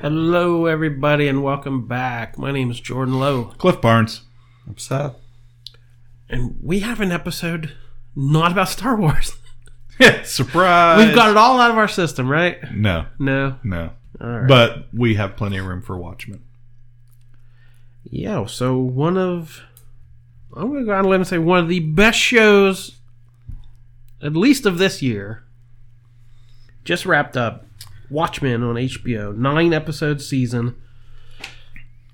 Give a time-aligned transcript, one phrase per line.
[0.00, 2.38] Hello, everybody, and welcome back.
[2.38, 4.22] My name is Jordan Lowe, Cliff Barnes.
[4.66, 5.14] I'm Seth.
[6.28, 7.74] and we have an episode
[8.16, 9.36] not about Star Wars.
[10.24, 11.04] Surprise!
[11.04, 12.58] We've got it all out of our system, right?
[12.74, 13.56] No, No.
[13.62, 13.90] no.
[14.20, 14.48] All right.
[14.48, 16.42] But we have plenty of room for Watchmen.
[18.04, 19.62] yeah, so one of.
[20.56, 22.96] I'm going to go out on a limb and say one of the best shows,
[24.20, 25.44] at least of this year,
[26.84, 27.66] just wrapped up.
[28.10, 30.76] Watchmen on HBO, nine episode season.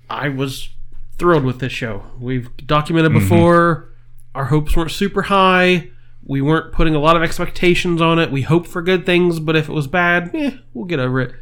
[0.09, 0.69] I was
[1.17, 2.03] thrilled with this show.
[2.19, 3.89] We've documented before.
[4.35, 5.89] Our hopes weren't super high.
[6.23, 8.31] We weren't putting a lot of expectations on it.
[8.31, 11.33] We hoped for good things, but if it was bad, eh, we'll get over it.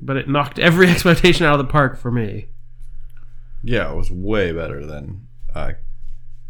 [0.00, 2.48] But it knocked every expectation out of the park for me.
[3.62, 5.74] Yeah, it was way better than I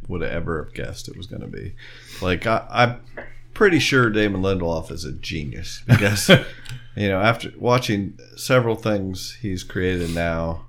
[0.08, 1.74] would have ever have guessed it was going to be.
[2.22, 3.00] Like I, I'm
[3.60, 6.30] pretty sure Damon Lindelof is a genius because
[6.96, 10.64] you know after watching several things he's created now,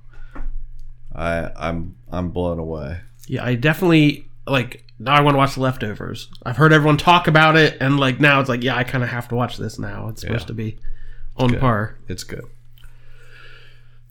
[1.16, 3.00] I I'm I'm blown away.
[3.28, 6.28] Yeah, I definitely like now I want to watch the leftovers.
[6.46, 9.30] I've heard everyone talk about it and like now it's like, yeah, I kinda have
[9.30, 10.10] to watch this now.
[10.10, 10.48] It's supposed Yeah.
[10.48, 10.78] to be
[11.38, 11.62] on Good.
[11.62, 11.96] par.
[12.10, 12.44] It's good.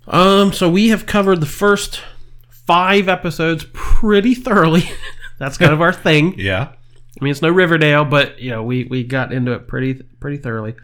[0.06, 2.00] Um, so we have covered the first
[2.48, 4.84] five episodes pretty thoroughly.
[5.38, 6.34] That's kind of our thing.
[6.38, 6.72] Yeah.
[7.20, 10.38] I mean, it's no Riverdale, but you know, we we got into it pretty pretty
[10.38, 10.74] thoroughly.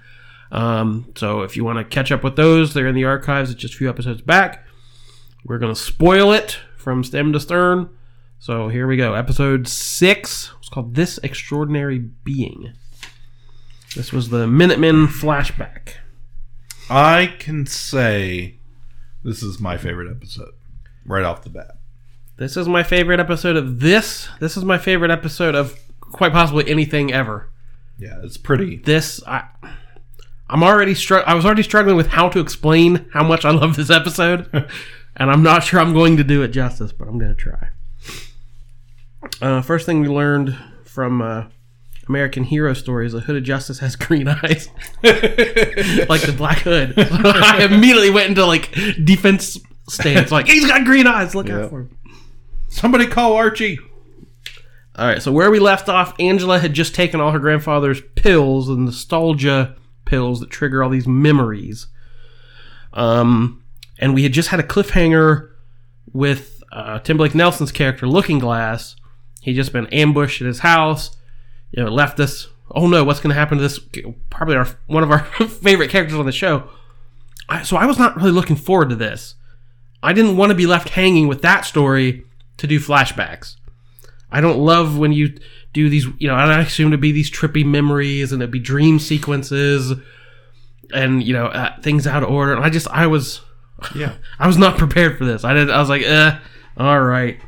[0.52, 3.50] Um, so if you want to catch up with those, they're in the archives.
[3.50, 4.64] It's just a few episodes back.
[5.44, 7.88] We're gonna spoil it from stem to stern.
[8.38, 9.14] So here we go.
[9.14, 10.52] Episode six.
[10.58, 12.74] It's called "This Extraordinary Being."
[13.94, 15.94] This was the Minutemen flashback.
[16.90, 18.58] I can say
[19.24, 20.52] this is my favorite episode
[21.06, 21.78] right off the bat.
[22.36, 24.28] This is my favorite episode of this.
[24.38, 25.80] This is my favorite episode of
[26.12, 27.48] quite possibly anything ever.
[27.98, 28.76] Yeah, it's pretty.
[28.76, 29.44] this I
[30.48, 33.76] I'm already str- I was already struggling with how to explain how much I love
[33.76, 34.48] this episode,
[35.16, 37.68] and I'm not sure I'm going to do it justice, but I'm going to try.
[39.40, 41.44] Uh, first thing we learned from uh,
[42.08, 44.68] American Hero Stories: the Hooded Justice has green eyes,
[45.02, 46.94] like the Black Hood.
[46.96, 48.72] I immediately went into like
[49.04, 49.58] defense
[49.88, 51.34] stance, like he's got green eyes.
[51.34, 51.62] Look Yeah.
[51.64, 51.98] out for him.
[52.68, 53.78] Somebody call Archie.
[54.96, 58.68] All right, so where we left off, Angela had just taken all her grandfather's pills,
[58.68, 59.76] the nostalgia
[60.06, 61.88] pills that trigger all these memories.
[62.94, 63.62] Um,
[63.98, 65.50] and we had just had a cliffhanger
[66.12, 68.96] with uh, Tim Blake Nelson's character, Looking Glass.
[69.42, 71.14] He'd just been ambushed at his house.
[71.72, 72.48] You know, left us.
[72.70, 73.78] Oh no, what's going to happen to this?
[74.30, 76.70] Probably our one of our favorite characters on the show.
[77.48, 79.34] I, so I was not really looking forward to this.
[80.02, 82.24] I didn't want to be left hanging with that story
[82.56, 83.56] to do flashbacks.
[84.36, 85.34] I don't love when you
[85.72, 88.98] do these, you know, I assume to be these trippy memories and it'd be dream
[88.98, 89.94] sequences
[90.92, 92.52] and, you know, uh, things out of order.
[92.52, 93.40] And I just, I was,
[93.94, 94.12] Yeah.
[94.38, 95.42] I was not prepared for this.
[95.42, 96.36] I did, I was like, eh,
[96.76, 97.40] all right.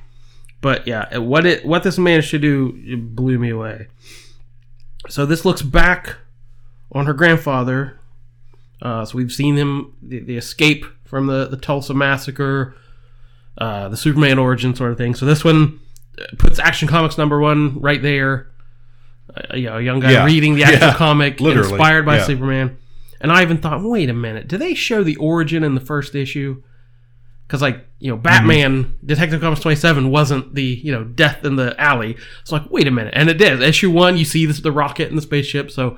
[0.62, 3.88] But yeah, what it, what this managed to do blew me away.
[5.10, 6.16] So this looks back
[6.90, 8.00] on her grandfather.
[8.80, 12.74] Uh, so we've seen him, the, the escape from the, the Tulsa massacre,
[13.58, 15.14] uh, the Superman origin sort of thing.
[15.14, 15.87] So this one uh,
[16.38, 18.48] puts Action Comics number one right there.
[19.34, 20.24] Uh, you know, a young guy Yeah.
[20.24, 20.94] reading the actual Yeah.
[20.94, 21.68] comic, Literally.
[21.70, 22.24] inspired by Yeah.
[22.24, 22.76] Superman.
[23.20, 26.14] And I even thought, wait a minute, do they show the origin in the first
[26.14, 26.62] issue?
[27.46, 31.56] Because like you know, Batman Detective Comics twenty seven wasn't the you know death in
[31.56, 32.16] the alley.
[32.42, 33.62] It's like wait a minute, and it did.
[33.62, 35.96] Issue one, you see this, the rocket and the spaceship, so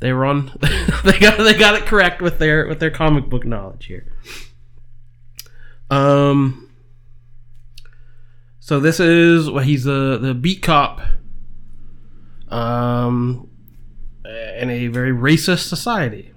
[0.00, 0.50] they were on.
[1.04, 4.06] they got they got it correct with their with their comic book knowledge here.
[5.90, 6.65] Um.
[8.66, 11.00] So this is well, he's the the beat cop.
[12.48, 13.48] Um,
[14.24, 16.34] in a very racist society.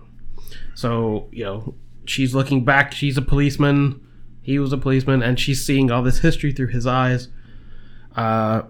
[0.76, 1.74] So you know,
[2.06, 2.92] she's looking back.
[2.92, 4.00] She's a policeman.
[4.44, 7.30] He was a policeman, and she's seeing all this history through his eyes.
[8.16, 8.62] Uh,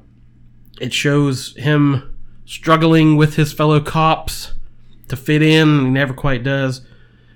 [0.80, 4.54] it shows him struggling with his fellow cops
[5.10, 5.84] to fit in.
[5.84, 6.80] He never quite does.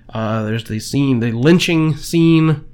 [0.08, 2.64] Uh, there's the scene, the lynching scene.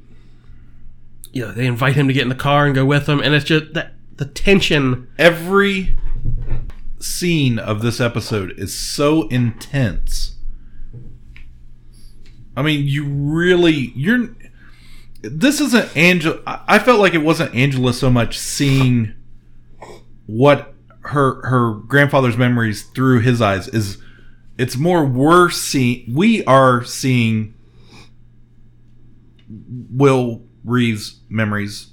[1.32, 3.35] You know, they invite him to get in the car and go with them, and
[3.35, 5.09] it's just that the tension.
[5.19, 5.97] Every
[6.99, 10.37] scene of this episode is so intense.
[12.56, 14.37] I mean, you really you're.
[15.23, 16.41] This isn't Angela.
[16.47, 19.15] I felt like it wasn't Angela so much seeing
[20.27, 23.99] what her her grandfather's memories through his eyes is.
[24.59, 26.12] It's more we're seeing.
[26.15, 27.55] We are seeing
[29.49, 31.88] Will Reeves' memories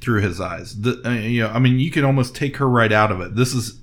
[0.00, 0.80] through his eyes.
[0.80, 3.34] The, uh, you know, I mean, you can almost take her right out of it.
[3.34, 3.80] This is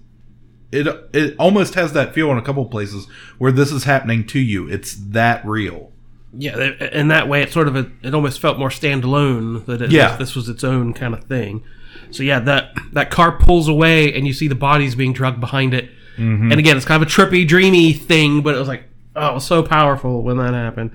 [0.72, 0.88] it.
[1.14, 4.40] It almost has that feel in a couple of places where this is happening to
[4.40, 4.70] you.
[4.70, 5.92] It's that real.
[6.38, 6.58] Yeah,
[6.92, 9.66] in that way, it sort of it almost felt more standalone.
[9.66, 10.16] That it, Yeah.
[10.18, 11.64] this was its own kind of thing.
[12.12, 15.74] So yeah, that that car pulls away, and you see the bodies being drugged behind
[15.74, 15.90] it.
[16.18, 18.84] And again, it's kind of a trippy, dreamy thing, but it was like,
[19.18, 20.92] oh, it was so powerful when that happened.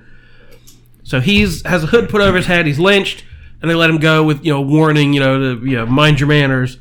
[1.03, 2.65] So he's has a hood put over his head.
[2.67, 3.25] He's lynched,
[3.61, 6.21] and they let him go with you know warning, you know, to you know mind
[6.21, 6.79] your manners.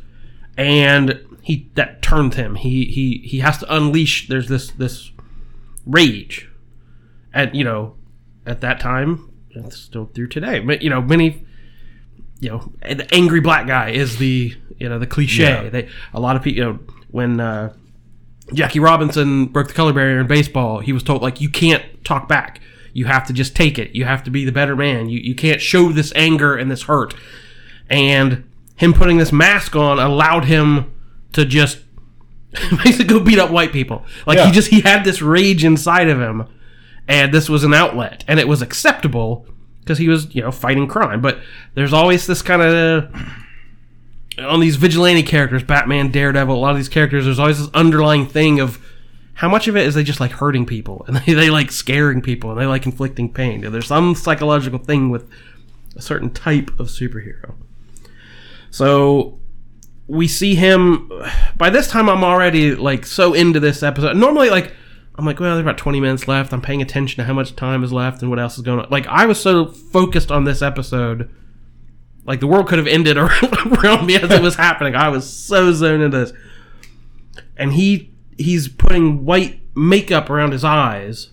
[0.58, 2.56] And he that turned him.
[2.56, 4.28] He he he has to unleash.
[4.28, 5.12] There's this this
[5.86, 6.50] rage,
[7.34, 7.96] and you know,
[8.46, 10.60] at that time, it's still through today.
[10.60, 11.46] But you know, many,
[12.40, 15.44] you know, the angry black guy is the you know the cliche.
[15.44, 15.70] Yeah.
[15.70, 16.80] They a lot of people, you know,
[17.10, 17.74] when uh,
[18.54, 22.28] Jackie Robinson broke the color barrier in baseball, he was told like you can't talk
[22.28, 22.62] back.
[22.94, 23.95] You have to just take it.
[23.95, 25.09] You have to be the better man.
[25.09, 27.13] You you can't show this anger and this hurt.
[27.89, 28.44] And
[28.75, 30.94] him putting this mask on allowed him
[31.33, 31.80] to just
[32.83, 34.06] basically go beat up white people.
[34.25, 34.47] Like Yeah.
[34.47, 36.45] he just he had this rage inside of him,
[37.07, 39.45] and this was an outlet, and it was acceptable
[39.81, 41.21] because he was you know fighting crime.
[41.21, 41.39] But
[41.75, 43.13] there's always this kind of
[44.38, 47.25] on these vigilante characters, Batman, Daredevil, a lot of these characters.
[47.25, 48.83] There's always this underlying thing of
[49.39, 51.06] how much of it is they just like hurting people?
[51.07, 52.51] And they, they like scaring people.
[52.51, 53.62] And they like inflicting pain.
[53.62, 55.30] There's some psychological thing with
[55.95, 57.56] a certain type of superhero.
[58.69, 59.39] So
[60.07, 61.09] we see him
[61.57, 64.18] by this time i'm already like so into this episode.
[64.18, 64.74] Normally like
[65.15, 66.51] i'm like well there's about 20 minutes left.
[66.51, 68.88] I'm paying attention to how much time is left and what else is going on.
[68.89, 71.33] Like i was so focused on this episode
[72.25, 74.95] like the world could have ended around me as it was happening.
[74.95, 76.33] I was so zoned into this.
[77.56, 78.09] And he
[78.39, 81.30] he's putting white makeup around his eyes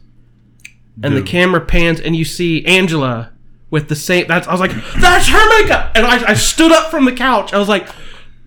[1.03, 3.33] and the camera pans and you see angela
[3.71, 6.91] with the same that's i was like that's her makeup and I, I stood up
[6.91, 7.89] from the couch i was like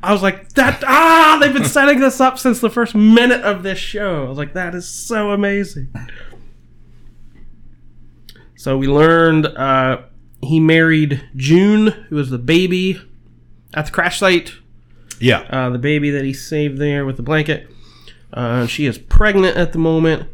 [0.02, 3.64] I was like, that, ah, they've been setting this up since the first minute of
[3.64, 4.26] this show.
[4.26, 5.90] I was like, that is so amazing.
[8.56, 10.04] So we learned uh,
[10.42, 13.02] he married June, who was the baby
[13.74, 14.54] at the crash site,
[15.20, 15.40] Yeah.
[15.50, 17.70] uh, the baby that he saved there with the blanket.
[18.34, 20.30] Uh, she is pregnant at the moment.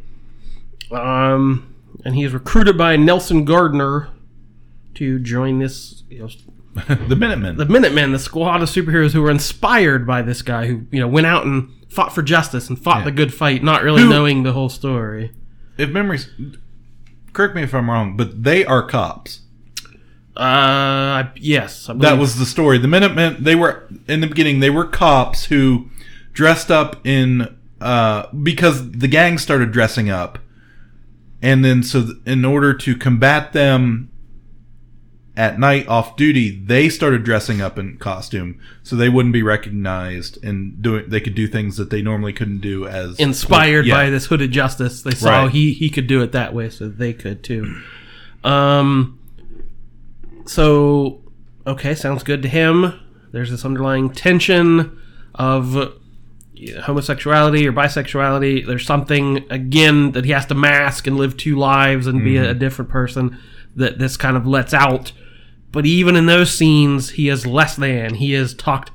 [0.92, 4.10] Um, and he is recruited by Nelson Gardner
[4.96, 6.30] to join this you know,
[7.08, 7.58] the Minutemen.
[7.58, 11.08] the Minutemen, the squad of superheroes who were inspired by this guy who, you know,
[11.08, 13.06] went out and fought for justice and fought Yeah.
[13.06, 15.32] the good fight, not really Who- knowing the whole story.
[15.78, 16.30] if memories,
[17.34, 19.42] correct me if I'm wrong, but they are cops.
[20.36, 22.78] Uh, yes, That was the story.
[22.78, 24.60] The Minutemen, they were in the beginning.
[24.60, 25.90] They were cops who
[26.34, 30.40] dressed up in uh, because the gang started dressing up,
[31.42, 34.10] and then so th- in order to combat them
[35.38, 40.44] at night off duty, they started dressing up in costume so they wouldn't be recognized
[40.44, 41.04] and doing.
[41.10, 43.96] They could do things that they normally couldn't do as inspired Yeah.
[43.96, 45.02] by this hooded justice.
[45.04, 45.52] They saw Right.
[45.52, 47.76] he he could do it that way, so they could too.
[48.44, 49.20] Um.
[50.48, 51.22] So,
[51.66, 52.94] okay, sounds good to him.
[53.32, 54.98] There's this underlying tension
[55.34, 55.94] of
[56.84, 58.66] homosexuality or bisexuality.
[58.66, 62.52] There's something again that he has to mask and live two lives and be a,
[62.52, 63.38] a different person
[63.76, 65.12] that this kind of lets out.
[65.72, 68.16] But even in those scenes, he is less than.
[68.16, 68.92] He is talked.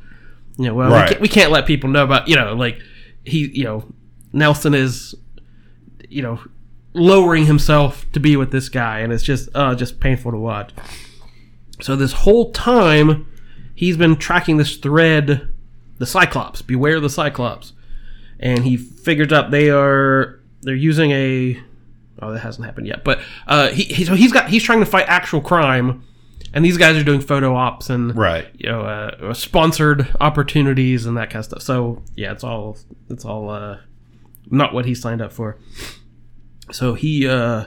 [0.56, 1.04] You know, well, Right.
[1.04, 2.28] we, can't, we can't let people know about.
[2.28, 2.80] You know, like
[3.24, 3.84] he, you know,
[4.32, 5.14] Nelson is,
[6.08, 6.40] you know,
[6.94, 10.72] lowering himself to be with this guy, and it's just, uh, just painful to watch.
[11.80, 13.26] So this whole time,
[13.74, 15.48] he's been tracking this thread,
[16.00, 16.60] the Cyclops.
[16.62, 17.72] Beware the Cyclops,
[18.40, 21.62] and he figures out they are they're using a.
[22.22, 24.86] Oh, that hasn't happened yet, but uh, he, he so he's got he's trying to
[24.86, 26.04] fight actual crime,
[26.52, 28.46] and these guys are doing photo ops and Right.
[28.58, 31.62] you know uh, sponsored opportunities and that kind of stuff.
[31.62, 32.76] So yeah, it's all
[33.08, 33.78] it's all uh,
[34.50, 35.56] not what he signed up for.
[36.72, 37.66] So he uh,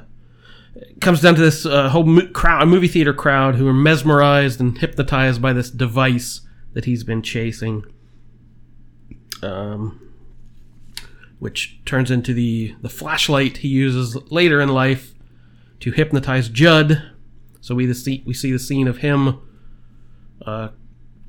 [1.02, 4.78] comes down to this uh, whole mo- crowd, movie theater crowd, who are mesmerized and
[4.78, 6.42] hypnotized by this device
[6.74, 7.84] that he's been chasing,
[9.44, 10.00] um,
[11.40, 15.14] which turns into the the flashlight he uses later in life
[15.82, 17.04] to hypnotize Judd.
[17.62, 19.40] So we see, we see the scene of him
[20.46, 20.70] uh,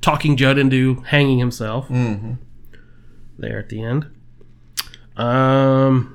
[0.01, 1.87] talking Judd into hanging himself
[3.37, 4.07] there at the end.
[5.17, 6.11] Um,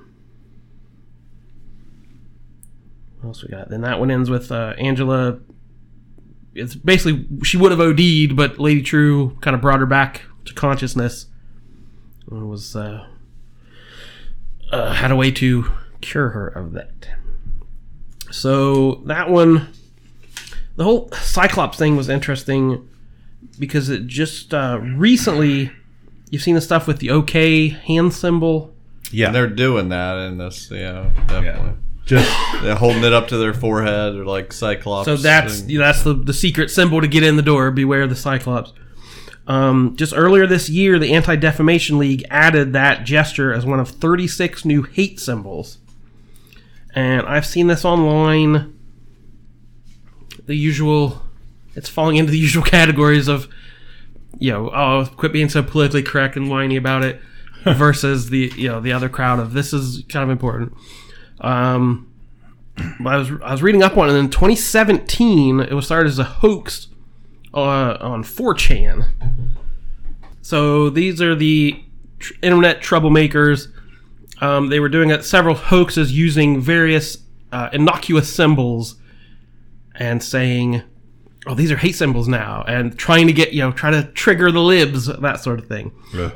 [3.21, 3.69] What else we got?
[3.69, 5.39] Then that one ends with uh, Angela.
[6.55, 10.55] It's basically she would have OD'd, but Lady Trieu kind of brought her back to
[10.55, 11.27] consciousness.
[12.31, 13.07] And was uh,
[14.71, 15.71] uh, had a way to
[16.01, 17.09] cure her of that.
[18.31, 19.69] So that one,
[20.77, 22.89] the whole Cyclops thing was interesting
[23.59, 25.73] because it just uh, recently
[26.31, 28.75] you've seen the stuff with the OK hand symbol.
[29.11, 29.27] Yeah.
[29.27, 31.73] And they're doing that in this, yeah, definitely.
[32.07, 32.31] Just
[32.63, 35.07] They're holding it up to their forehead or like Cyclops.
[35.07, 37.71] So that's and- you know, that's the, the secret symbol to get in the door.
[37.71, 38.73] Beware the Cyclops.
[39.47, 43.89] Um, just earlier this year, the Anti Defamation League added that gesture as one of
[43.89, 45.79] 36 new hate symbols.
[46.95, 48.77] And I've seen this online.
[50.47, 51.23] The usual,
[51.75, 53.49] it's falling into the usual categories of,
[54.39, 57.21] you know, oh, quit being so politically correct and whiny about it,
[57.65, 60.73] versus the you know the other crowd of this is kind of important.
[61.41, 62.11] Um,
[63.01, 64.13] but I was I was reading up on it.
[64.13, 66.87] And in 2017, it was started as a hoax
[67.55, 69.09] uh, on 4chan.
[70.43, 71.83] So these are the
[72.19, 73.69] tr- internet troublemakers.
[74.41, 77.19] Um, they were doing it, several hoaxes using various
[77.53, 78.97] uh, innocuous symbols
[79.97, 80.83] and saying,
[81.47, 84.51] "Oh, these are hate symbols now," and trying to get you know try to trigger
[84.51, 86.33] the libs, that sort of thing Ugh.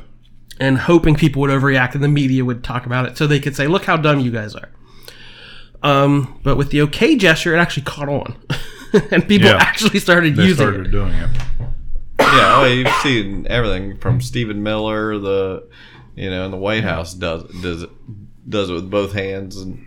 [0.59, 3.55] and hoping people would overreact and the media would talk about it so they could
[3.55, 4.69] say, look how dumb you guys are.
[5.81, 8.35] Um, but with the OK gesture, it actually caught on.
[9.11, 9.57] and people Yeah.
[9.57, 10.91] actually started they using started it.
[10.91, 11.29] doing it.
[12.19, 15.67] yeah, oh, you've seen everything from Stephen Miller, the
[16.15, 17.89] you know, and the White House does does it
[18.49, 19.85] does it with both hands and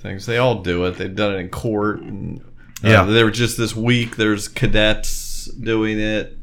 [0.00, 0.26] things.
[0.26, 0.92] They all do it.
[0.92, 2.40] They've done it in court, and
[2.84, 3.04] uh, Yeah.
[3.04, 4.16] there were just this week.
[4.16, 6.36] There's cadets doing it.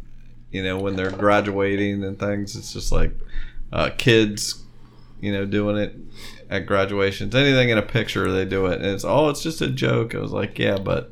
[0.52, 3.12] You know, when they're graduating and things, it's just like
[3.74, 4.64] uh, kids,
[5.20, 5.96] you know, doing it
[6.50, 7.36] at graduations.
[7.36, 10.16] Anything in a picture, they do it, and it's oh, it's just a joke.
[10.16, 11.12] I was like, yeah, but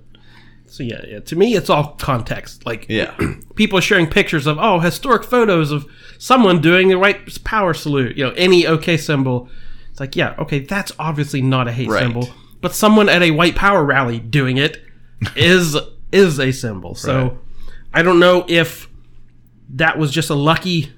[0.73, 2.65] So, yeah, yeah, to me, it's all context.
[2.65, 3.15] Like, yeah,
[3.55, 5.85] people sharing pictures of, oh, historic photos of
[6.17, 9.49] someone doing the white power salute, you know, any OK symbol.
[9.91, 12.01] It's like, yeah, okay, that's obviously not a hate Right.
[12.01, 12.27] symbol.
[12.59, 14.81] But someone at a white power rally doing it
[15.35, 15.77] is
[16.11, 16.95] is a symbol.
[16.95, 17.37] So Right.
[17.93, 18.89] I don't know if
[19.75, 20.91] that was just a lucky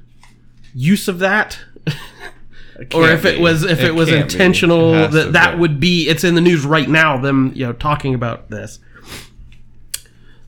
[0.74, 1.60] use of that.
[2.94, 3.42] or if it be.
[3.42, 6.88] was if it, It was intentional that that would be it's in the news right
[6.90, 8.80] now them you know talking about this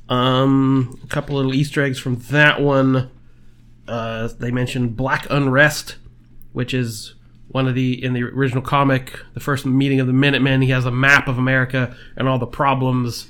[0.09, 3.11] um a couple little easter eggs from that one.
[3.87, 5.97] Uh they mentioned black unrest
[6.53, 7.13] which is
[7.49, 10.61] one of the in the original comic the first meeting of the minutemen.
[10.61, 13.27] He has a map of america and all the problems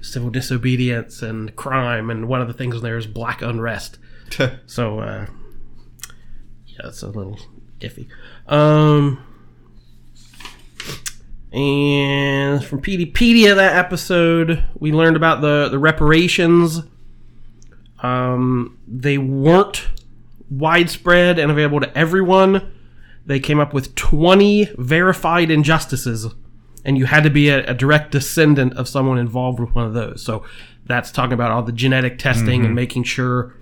[0.00, 3.98] civil disobedience and crime and one of the things there is black unrest.
[4.66, 5.26] So uh
[6.66, 7.38] yeah it's a little
[7.80, 8.08] iffy.
[8.46, 9.22] Um
[11.52, 16.80] and from Peteypedia that episode, we learned about the, the reparations.
[18.02, 19.86] Um, they weren't
[20.50, 22.72] widespread and available to everyone.
[23.26, 26.26] They came up with 20 verified injustices,
[26.84, 29.94] and you had to be a, a direct descendant of someone involved with one of
[29.94, 30.22] those.
[30.22, 30.44] So
[30.86, 33.54] that's talking about all the genetic testing and making sure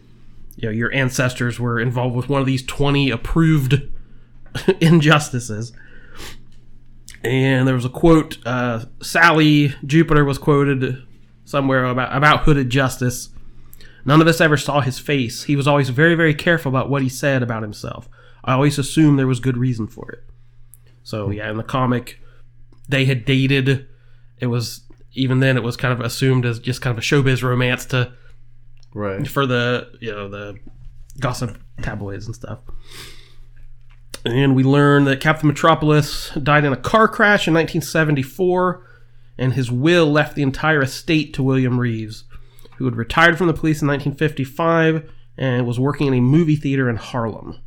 [0.56, 3.82] you know your ancestors were involved with one of these 20 approved
[4.80, 5.72] injustices.
[7.22, 8.38] And there was a quote.
[8.46, 11.02] Uh, Sally Jupiter was quoted
[11.44, 13.30] somewhere about about hooded justice.
[14.04, 15.44] None of us ever saw his face.
[15.44, 18.08] He was always very, very careful about what he said about himself.
[18.42, 20.24] I always assumed there was good reason for it.
[21.02, 22.20] So yeah, in the comic,
[22.88, 23.86] they had dated.
[24.38, 27.42] It was even then it was kind of assumed as just kind of a showbiz
[27.42, 28.12] romance to
[28.94, 29.26] right.
[29.26, 30.58] for the you know the
[31.18, 32.60] gossip tabloids and stuff.
[34.24, 38.86] And we learn that Captain Metropolis died in a car crash in 1974,
[39.38, 42.24] and his will left the entire estate to William Reeves,
[42.76, 46.90] who had retired from the police in 1955 and was working in a movie theater
[46.90, 47.58] in Harlem.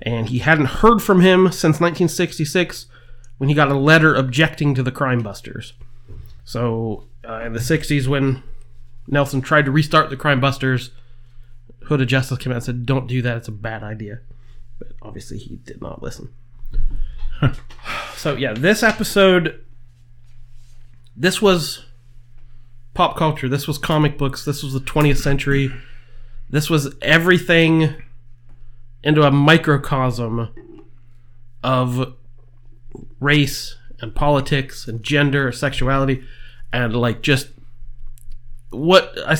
[0.00, 2.86] And he hadn't heard from him since 1966
[3.38, 5.72] when he got a letter objecting to the Crime Busters.
[6.44, 8.44] So, uh, in the 60s, when
[9.08, 10.90] Nelson tried to restart the Crime Busters,
[11.84, 13.36] Hooded Justice came out and said, "Don't do that.
[13.38, 14.20] It's a bad idea."
[14.78, 16.32] But obviously, he did not listen.
[18.16, 19.64] so yeah, this episode,
[21.16, 21.84] this was
[22.94, 23.48] pop culture.
[23.48, 24.44] This was comic books.
[24.44, 25.72] This was the 20th century.
[26.50, 27.94] This was everything
[29.02, 30.48] into a microcosm
[31.62, 32.14] of
[33.20, 36.24] race and politics and gender, sexuality,
[36.72, 37.48] and like just
[38.70, 39.36] what I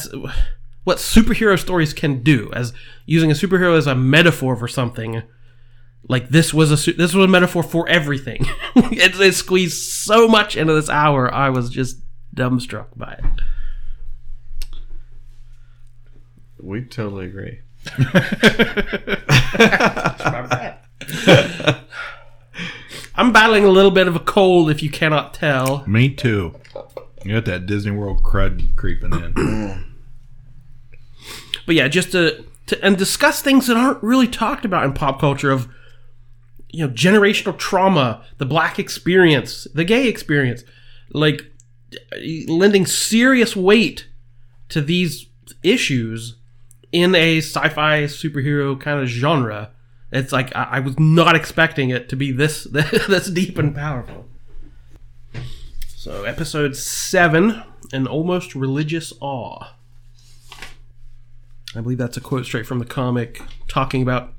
[0.89, 2.73] what superhero stories can do as
[3.05, 5.23] using a superhero as a metaphor for something
[6.09, 8.47] like this was a this was a metaphor for everything.
[8.75, 11.31] it, it squeezed so much into this hour.
[11.31, 11.99] I was just
[12.35, 13.25] dumbstruck by it.
[16.59, 17.59] We totally agree.
[23.15, 25.85] I'm battling a little bit of a cold, if you cannot tell.
[25.87, 26.55] Me too.
[27.25, 29.85] You got that Disney World crud creeping in.
[31.69, 35.21] But yeah, just to, to and discuss things that aren't really talked about in pop
[35.21, 35.69] culture of
[36.71, 40.65] you know generational trauma, the black experience, the gay experience,
[41.13, 41.43] like
[42.49, 44.09] lending serious weight
[44.71, 45.27] to these
[45.63, 46.37] issues
[46.91, 49.71] in a sci-fi superhero kind of genre.
[50.11, 54.25] It's like I, I was not expecting it to be this this deep and powerful.
[55.99, 59.75] So episode seven, an almost religious awe.
[61.75, 64.33] I believe that's a quote straight from the comic, talking about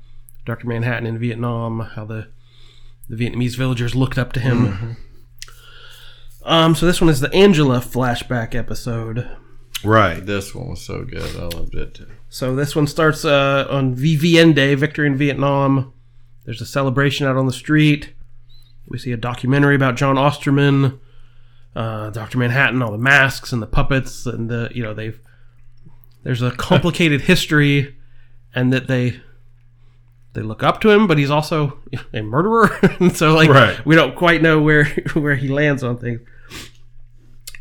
[0.44, 2.28] Doctor Manhattan in Vietnam, how the
[3.08, 4.96] the Vietnamese villagers looked up to him.
[6.44, 9.28] Um, so this one is the Angela flashback episode.
[9.84, 10.24] right.
[10.24, 11.36] This one was so good.
[11.36, 12.06] I loved it too.
[12.28, 15.92] So this one starts uh, on VVN Day, Victory in Vietnam.
[16.44, 18.14] There's a celebration out on the street.
[18.88, 20.98] We see a documentary about Jon Osterman,
[21.76, 25.20] uh, Doctor Manhattan, all the masks and the puppets, and the you know they've
[26.22, 27.96] there's a complicated history,
[28.54, 29.20] and that they
[30.32, 31.78] they look up to him, but he's also
[32.14, 33.84] a murderer, and so like Right.
[33.86, 34.84] we don't quite know where
[35.14, 36.20] where he lands on things.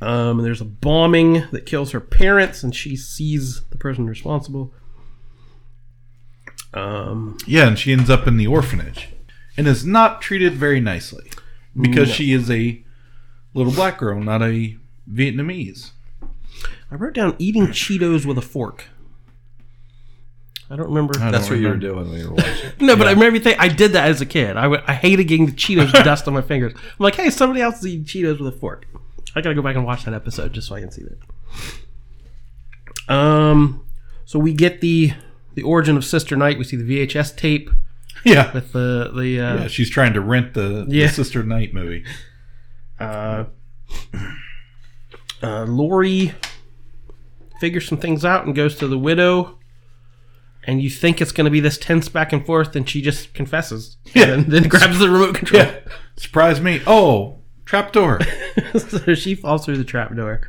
[0.01, 4.74] Um, and there's a bombing that kills her parents, and she sees the person responsible.
[6.74, 9.10] Um, Yeah, and she ends up in the orphanage
[9.58, 11.30] and is not treated very nicely
[11.80, 12.13] because No.
[12.13, 12.84] she is a
[13.54, 14.78] little black girl, not a
[15.12, 15.92] Vietnamese.
[16.92, 18.86] I wrote down eating Cheetos with a fork.
[20.72, 21.13] I don't remember.
[21.20, 22.72] I That's don't what you were doing when you were watching.
[22.80, 24.56] no, but I remember think I did that as a kid.
[24.56, 26.74] I, w- I hated getting the Cheetos dust on my fingers.
[26.75, 28.86] I'm like, hey, somebody else is eating Cheetos with a fork.
[29.36, 31.18] I gotta go back and watch that episode just so I can see that.
[33.13, 33.86] Um,
[34.26, 35.13] so we get the
[35.56, 36.58] the origin of Sister Night.
[36.58, 37.69] We see the VHS tape
[38.24, 38.52] Yeah.
[38.54, 42.06] with the the uh, yeah, she's trying to rent the, the Sister Night movie.
[43.00, 43.45] uh,
[45.41, 46.34] uh, Laurie
[47.60, 49.58] figures some things out and goes to the widow.
[50.65, 53.34] And you think it's going to be this tense back and forth, and she just
[53.34, 53.98] confesses.
[54.13, 54.34] Yeah.
[54.34, 55.63] And then grabs the remote control.
[55.63, 55.80] Yeah.
[56.17, 56.82] Surprise me.
[56.86, 58.19] Oh, trapdoor.
[58.78, 60.41] so she falls through the trapdoor.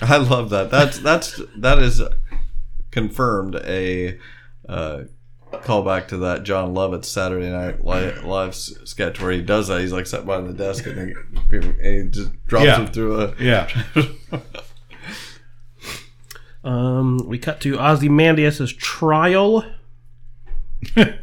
[0.00, 0.70] I love that.
[0.70, 2.00] That's that's that is
[2.92, 4.18] confirmed a
[4.68, 5.02] uh,
[5.52, 9.80] callback to that Jon Lovitz Saturday Night Live sketch where he does that.
[9.80, 10.96] He's like sat behind the desk and,
[11.50, 12.76] then, and he just drops Yeah.
[12.80, 13.34] him through a.
[13.40, 13.68] Yeah.
[16.68, 19.64] Um, we cut to Ozymandias' trial.
[20.94, 21.14] I,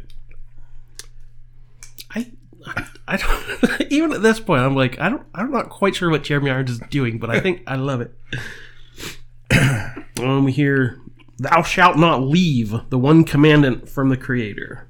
[2.66, 3.80] I, I don't.
[3.92, 5.24] Even at this point, I'm like, I don't.
[5.36, 8.12] I'm not quite sure what Jeremy Irons is doing, but I think I love it.
[10.18, 10.98] um, we hear,
[11.38, 14.88] "Thou shalt not leave," the one commandment from the Creator,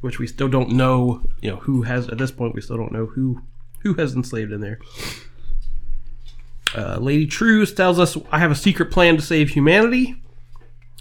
[0.00, 1.28] which we still don't know.
[1.42, 2.54] You know who has at this point.
[2.54, 3.42] We still don't know who
[3.80, 4.78] who has enslaved in there.
[6.74, 10.20] Uh, Lady Trues tells us, I have a secret plan to save humanity.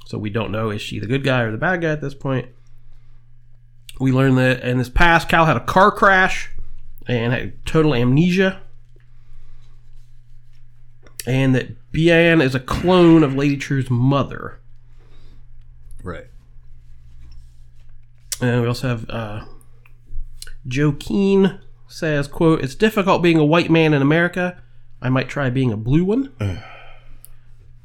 [0.05, 2.13] So we don't know is she the good guy or the bad guy at this
[2.13, 2.47] point.
[3.99, 6.49] We learn that in this past, Cal had a car crash
[7.07, 8.61] and had total amnesia.
[11.25, 14.59] And that Bian is a clone of Lady Trieu's mother.
[16.03, 16.27] Right.
[18.41, 19.45] And we also have uh,
[20.67, 24.61] Joe Keene says, quote, It's difficult being a white man in America.
[25.03, 26.31] I might try being a blue one.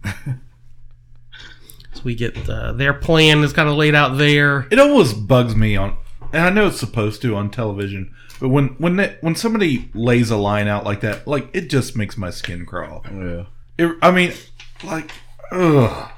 [0.05, 4.69] so we get uh, their plan is kind of laid out there.
[4.71, 5.97] It almost bugs me on,
[6.33, 10.31] and I know it's supposed to on television, but when when that, when somebody lays
[10.31, 13.05] a line out like that, like it just makes my skin crawl.
[13.13, 13.47] Yeah.
[13.77, 14.33] It, I mean,
[14.85, 15.11] like,
[15.51, 16.11] ugh,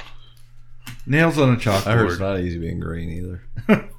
[1.06, 1.86] nails on a chalkboard.
[1.86, 3.88] I heard it's not easy being green either.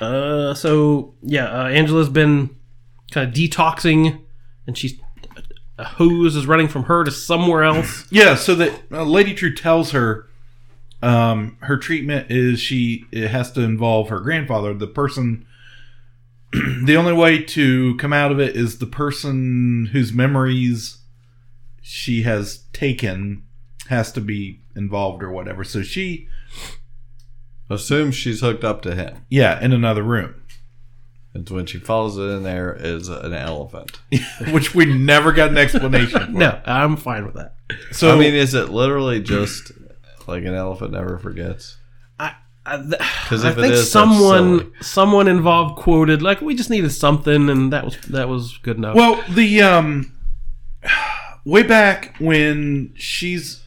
[0.00, 2.48] Uh, so yeah, uh, Angela's been
[3.10, 4.22] kind of detoxing,
[4.66, 4.98] and she's
[5.78, 8.06] a hose is running from her to somewhere else.
[8.10, 10.28] Yeah, so that uh, Lady Trieu tells her
[11.02, 15.46] um, her treatment is she it has to involve her grandfather, the person.
[16.84, 20.98] the only way to come out of it is the person whose memories
[21.80, 23.44] she has taken
[23.88, 25.62] has to be involved or whatever.
[25.62, 26.28] So she,
[27.70, 29.24] assumes she's hooked up to him.
[29.30, 30.39] yeah, in another room,
[31.32, 34.00] And when she falls in there is an elephant.
[34.50, 36.26] which we never got an explanation.
[36.26, 36.30] For.
[36.30, 37.54] No, I'm fine with that.
[37.92, 39.72] So I mean, is it literally just
[40.26, 41.76] like an elephant never forgets?
[42.18, 46.90] I Because I if it think is, someone someone involved quoted like we just needed
[46.90, 48.96] something, and that was that was good enough.
[48.96, 50.12] Well, the um,
[51.44, 53.62] way back when she's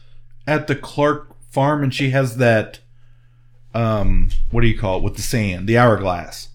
[0.46, 2.80] at the Clark farm and she has that
[3.74, 6.48] um, what do you call it with the sand, the hourglass.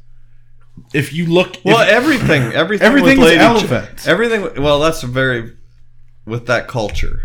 [0.94, 4.08] If you look, Well, if, everything, everything, Everything's with Lady elephants.
[4.08, 4.62] everything.
[4.62, 5.56] Well, that's very
[6.26, 7.22] with that culture,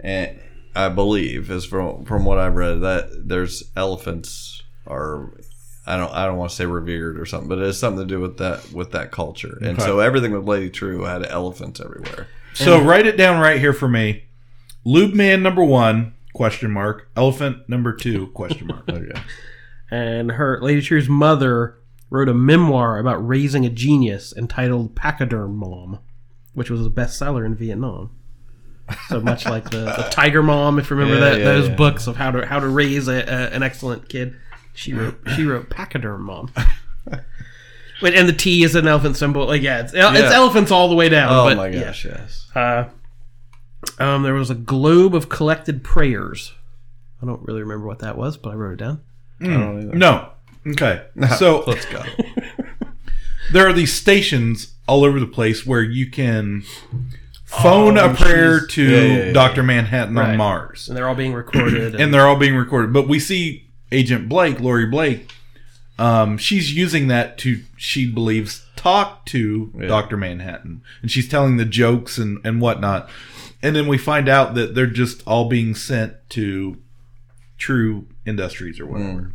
[0.00, 0.38] and
[0.74, 5.32] I believe is from from what I've read that there's elephants are.
[5.86, 6.12] I don't.
[6.12, 8.38] I don't want to say revered or something, but it has something to do with
[8.38, 9.84] that with that culture, and Okay.
[9.84, 12.28] so everything with Lady Trieu had elephants everywhere.
[12.54, 14.24] so write it down right here for me.
[14.84, 17.08] Lube man number one question mark.
[17.16, 18.88] Elephant number two question mark.
[18.88, 19.20] Okay.
[19.90, 21.78] and her Lady Trieu's mother
[22.12, 25.98] wrote a memoir about raising a genius entitled Pachyderm Mom,
[26.52, 28.10] which was a bestseller in Vietnam.
[29.08, 31.74] So much like the, the Tiger Mom, if you remember Yeah, that yeah, those yeah.
[31.74, 34.36] books of how to how to raise a, a, an excellent kid.
[34.74, 36.52] She wrote she wrote Pachyderm Mom.
[38.02, 39.46] Wait, and the T is an elephant symbol.
[39.46, 41.32] Like yeah, it's, it's elephants all the way down.
[41.32, 41.84] Oh but, my yeah.
[41.84, 42.04] gosh!
[42.04, 42.50] Yes.
[42.54, 42.84] Uh,
[43.98, 46.52] um, there was a globe of collected prayers.
[47.22, 49.00] I don't really remember what that was, but I wrote it down.
[49.40, 49.94] I don't either.
[49.94, 50.32] No.
[50.66, 51.02] Okay.
[51.38, 52.02] So let's go.
[53.52, 56.62] there are these stations all over the place where you can
[57.44, 59.62] phone Oh, a prayer to Yeah, yeah, yeah, Dr.
[59.62, 60.30] Manhattan Right.
[60.30, 60.88] on Mars.
[60.88, 61.94] And they're all being recorded.
[62.00, 62.92] And they're all being recorded.
[62.92, 65.30] But we see Agent Blake, Laurie Blake,
[65.98, 69.66] um, she's using that to, she believes, talk to.
[69.86, 70.16] Dr.
[70.16, 70.82] Manhattan.
[71.02, 73.08] And she's telling the jokes and, and whatnot.
[73.62, 76.78] And then we find out that they're just all being sent to
[77.58, 79.32] Trieu Industries or whatever.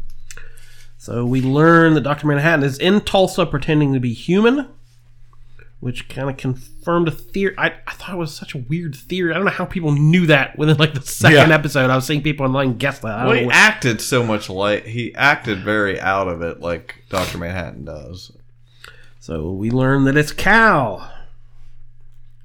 [1.07, 2.27] So we learn that Dr.
[2.27, 4.67] Manhattan is in Tulsa pretending to be human,
[5.79, 7.55] which kind of confirmed a theory.
[7.57, 9.31] I, I thought it was such a weird theory.
[9.31, 11.55] I don't know how people knew that within like the second Yeah.
[11.55, 11.89] episode.
[11.89, 13.07] I was seeing people online guess that.
[13.07, 16.41] I don't Well, know he what- acted so much like he acted very out of
[16.41, 18.33] it, like Doctor Manhattan does.
[19.21, 21.09] so we learn that it's Cal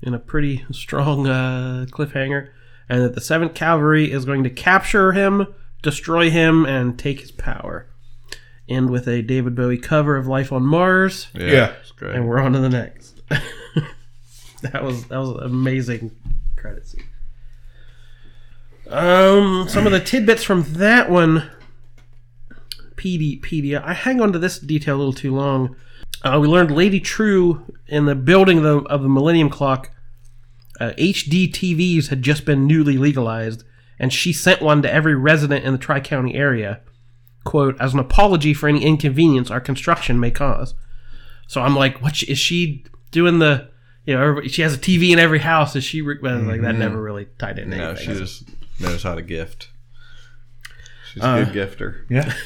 [0.03, 2.51] in a pretty strong uh, cliffhanger,
[2.89, 5.49] and that the Seventh Kavalry is going to capture him,
[5.83, 7.87] destroy him, and take his power.
[8.69, 11.29] End with a David Bowie cover of Life on Mars.
[11.35, 11.75] Yeah.
[11.81, 12.15] it's great.
[12.15, 13.21] and we're on to the next.
[14.63, 16.13] that was that was an amazing
[16.57, 17.05] credit scene.
[18.89, 21.51] Um, some of the tidbits from that one.
[22.97, 23.83] Peteypedia.
[23.85, 25.75] I hang on to this detail a little too long.
[26.23, 29.91] Uh, we learned Lady Trieu in the building of the, of the Millennium Clock.
[30.81, 33.65] Uh, HD TVs had just been newly legalized,
[33.99, 36.81] and she sent one to every resident in the Tri County area.
[37.45, 40.75] Quote, as an apology for any inconvenience our construction may cause.
[41.49, 43.39] So I'm like, what is she doing?
[43.41, 43.69] The
[44.07, 45.77] you know, she has a TV in every house.
[45.77, 46.75] Is she re- well, like that?
[46.77, 48.07] Never really tied into no, anything.
[48.15, 48.45] she just
[48.81, 49.69] knows how to gift.
[51.13, 52.05] She's Uh, a good gifter.
[52.09, 52.33] Yeah.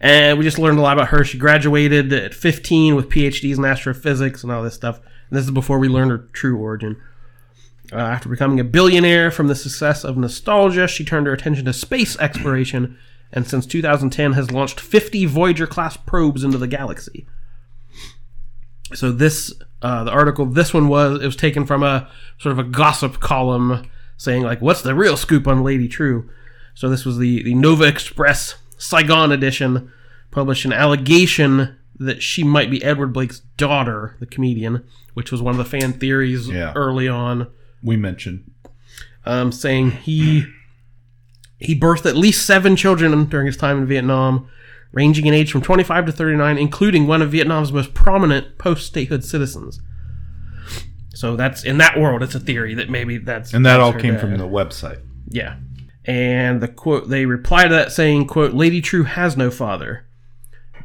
[0.00, 1.22] And we just learned a lot about her.
[1.24, 4.98] She graduated at 15 with PhDs in astrophysics and all this stuff.
[4.98, 7.00] And this is before we learned her true origin.
[7.92, 11.72] Uh, after becoming a billionaire from the success of Nostalgia, she turned her attention to
[11.72, 12.98] space exploration,
[13.32, 17.26] and since 2010 has launched 50 Voyager class probes into the galaxy.
[18.94, 22.58] So this, uh, the article, this one was it was taken from a sort of
[22.58, 26.28] a gossip column saying like, "What's the real scoop on Lady Trieu?"
[26.74, 29.90] So this was the the Nova Express Saigon edition,
[30.30, 35.52] published an allegation that she might be Edward Blake's daughter, the comedian, which was one
[35.52, 36.72] of the fan theories Yeah.
[36.74, 37.46] early on,
[37.82, 38.50] We mentioned.
[39.24, 40.44] um, saying he
[41.64, 44.48] he birthed at least seven children during his time in Vietnam,
[44.92, 49.80] ranging in age from 25 to 39, including one of Vietnam's most prominent post-statehood citizens.
[51.14, 52.22] So that's in that world.
[52.22, 54.20] It's a theory that maybe that's And that that's all came dad.
[54.20, 55.00] from the website.
[55.28, 55.56] Yeah.
[56.04, 60.06] And the quote they reply to that saying, quote, Lady Trieu has no father.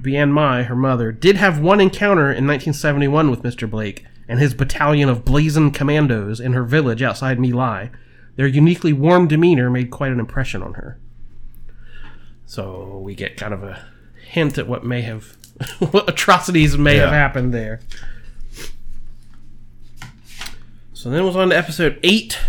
[0.02, 3.68] Bien Mai, her mother, did have one encounter in 1971 with Mr.
[3.70, 7.90] Blake and his battalion of Blazing Commandos in her village outside My Lai.
[8.38, 10.97] Their uniquely warm demeanor made quite an impression on her.
[12.45, 13.86] So we get kind of a
[14.30, 15.36] hint at what may have
[15.80, 17.82] what atrocities may have happened there.
[20.93, 22.39] So then it was on to episode eight.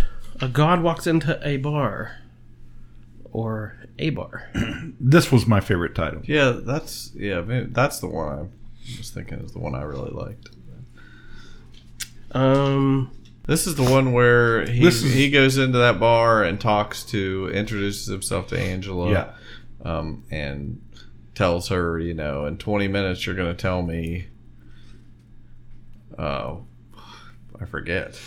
[0.40, 2.18] A god walks into a bar.
[3.32, 4.50] Or a bar.
[5.00, 6.20] This was my favorite title.
[6.24, 10.10] Yeah, that's yeah, maybe that's the one I was thinking is the one I really
[10.10, 10.50] liked.
[12.32, 13.10] Um
[13.48, 17.50] This is the one where he is- he goes into that bar and talks to
[17.52, 19.10] introduces himself to Angela.
[19.10, 19.30] Yeah.
[19.84, 20.80] Um, and
[21.34, 24.26] tells her, you know, in 20 minutes you're going to tell me.
[26.18, 26.64] Oh,
[27.60, 28.18] I forget.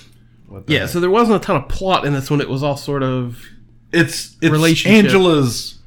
[0.47, 0.89] What the Yeah, heck.
[0.89, 2.41] so there wasn't a ton of plot in this one.
[2.41, 3.45] It was all sort of
[3.91, 5.05] It's it's Relationship.
[5.05, 5.79] Angela's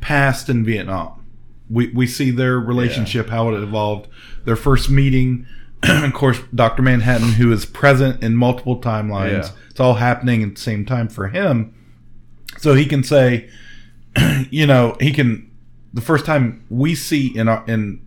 [0.00, 1.24] past in Vietnam.
[1.70, 4.08] We we see their relationship, how it evolved,
[4.44, 5.46] their first meeting.
[5.88, 9.44] of course, Doctor Manhattan, who is present in multiple timelines.
[9.44, 9.50] Yeah.
[9.70, 11.74] It's all happening at the same time for him,
[12.58, 13.48] so he can say,
[14.50, 15.50] you know, he can.
[15.92, 18.06] The first time we see in our in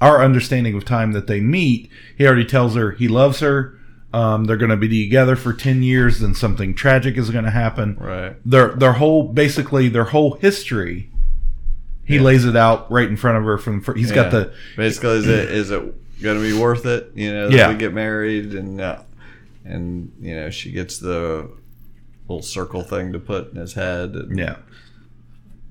[0.00, 3.78] our understanding of time that they meet, he already tells her he loves her.
[4.12, 7.50] Um, they're going to be together for ten years, then something tragic is going to
[7.50, 7.96] happen.
[8.00, 8.36] Right.
[8.44, 11.10] Their their whole basically their whole history,
[12.04, 13.56] he lays it out right in front of her.
[13.58, 17.12] From he's got the basically is it is it going to be worth it?
[17.14, 17.68] You know, that Yeah.
[17.70, 19.00] we get married and uh,
[19.64, 21.50] and you know she gets the
[22.28, 24.10] little circle thing to put in his head.
[24.14, 24.56] And, yeah.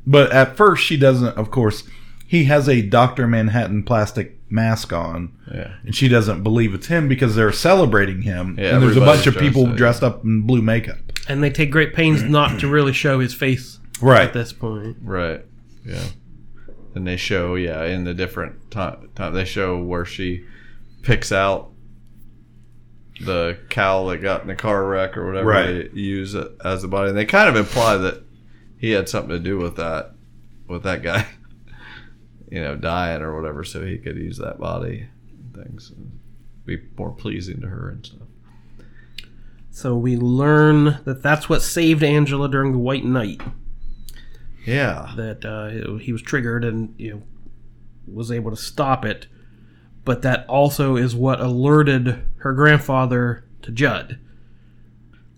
[0.08, 1.36] But at first, she doesn't.
[1.38, 1.84] Of course,
[2.27, 5.34] he has a Doctor Manhattan plastic mask on.
[5.51, 5.73] yeah.
[5.84, 8.55] And she doesn't believe it's him because they're celebrating him.
[8.60, 10.97] Yeah, and there's a bunch of people dressed, dressed up in blue makeup.
[11.27, 14.21] And they take great pains not to really show his face Right.
[14.27, 14.97] at this point.
[15.01, 15.43] Right.
[15.84, 16.03] Yeah.
[16.95, 20.45] And they show, yeah, in the different time, time they show where she
[21.01, 21.69] picks out
[23.21, 25.93] the cow that got in the car wreck or whatever Right.
[25.93, 27.10] they use it as a body.
[27.10, 28.23] And they kind of imply that
[28.77, 30.12] he had something to do with that,
[30.67, 31.27] with that guy,
[32.51, 36.19] you know, dying or whatever, so he could use that body and things and
[36.65, 38.21] be more pleasing to her and stuff.
[39.69, 43.41] So we learn that that's what saved Angela during the White Night.
[44.65, 45.12] Yeah.
[45.15, 47.21] That uh, he was triggered and you know
[48.08, 49.28] was able to stop it,
[50.04, 54.19] but that also is what alerted her grandfather to Judd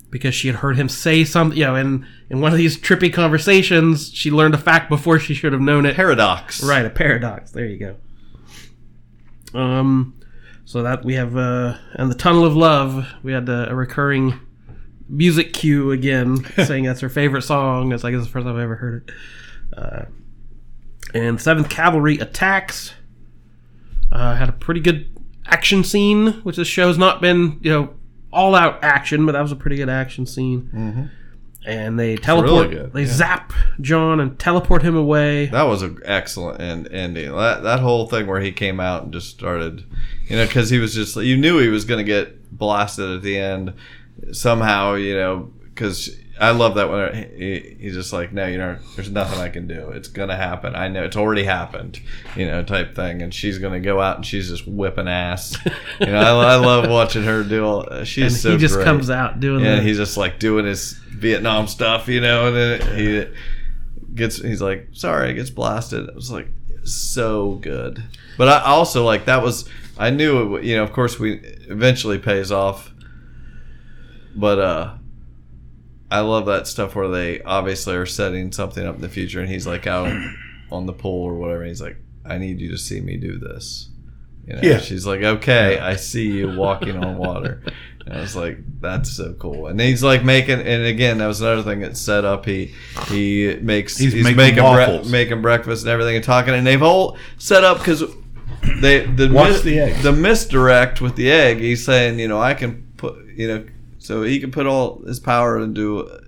[0.09, 1.57] because she had heard him say something.
[1.57, 5.33] You know, in in one of these trippy conversations, she learned a fact before she
[5.33, 5.95] should have known it.
[5.95, 6.63] Paradox.
[6.63, 7.51] Right, a paradox.
[7.51, 7.77] There you
[9.53, 9.59] go.
[9.59, 10.19] Um,
[10.65, 13.07] so that we have uh, and the tunnel of love.
[13.23, 14.39] We had uh, a recurring
[15.09, 17.91] music cue again, saying that's her favorite song.
[17.91, 19.15] It's like it's the first time I've ever heard it.
[19.77, 20.05] Uh,
[21.13, 22.93] and Seventh Kavalry attacks.
[24.11, 25.09] Uh, had a pretty good
[25.45, 27.93] action scene, which this show's not been you know
[28.31, 30.69] all out action, but that was a pretty good action scene.
[30.73, 31.03] Mm-hmm.
[31.65, 32.71] And they teleport.
[32.71, 33.07] good, They yeah.
[33.11, 35.47] zap Jon and teleport him away.
[35.47, 37.35] That was an excellent end, ending.
[37.35, 39.83] That that whole thing where he came out and just started,
[40.27, 43.21] you know, because he was just you knew he was going to get blasted at
[43.21, 43.73] the end
[44.31, 48.77] somehow, you know, because I love that when he, he's just like, no, you know,
[48.95, 49.89] there's nothing I can do.
[49.89, 50.75] It's gonna happen.
[50.75, 51.99] I know it's already happened,
[52.35, 53.21] you know, type thing.
[53.23, 55.57] And she's gonna go out and she's just whipping ass.
[55.99, 57.65] You know, I, I love watching her do.
[57.65, 58.85] All, she's and so he just great.
[58.85, 62.55] comes out doing and the, he's just like doing his Vietnam stuff, you know, and
[62.55, 63.25] then he
[64.13, 66.07] gets he's like, sorry, gets blasted.
[66.07, 66.49] It was like
[66.83, 68.03] so good.
[68.37, 71.39] But I also like that was I knew it, would- you know, of course we
[71.67, 72.91] eventually pays off.
[74.37, 74.93] But uh
[76.09, 79.49] I love that stuff where they obviously are setting something up in the future and
[79.49, 80.07] he's like out
[80.71, 83.37] on the pool or whatever and he's like, I need you to see me do
[83.37, 83.89] this.
[84.45, 84.77] You know, Yeah.
[84.79, 87.61] she's like, Okay, I see you walking on water.
[88.05, 89.67] And I was like, that's so cool.
[89.67, 92.45] And he's like making, and again, that was another thing that's set up.
[92.45, 92.73] He
[93.09, 95.11] he makes He's he's, making making waffles.
[95.11, 98.05] making breakfast and everything and talking, and they've all set up because
[98.81, 101.57] they the mis- the the misdirect with the egg.
[101.59, 103.65] He's saying, you know, I can put, you know,
[104.07, 106.19] so he can put all his power into uh,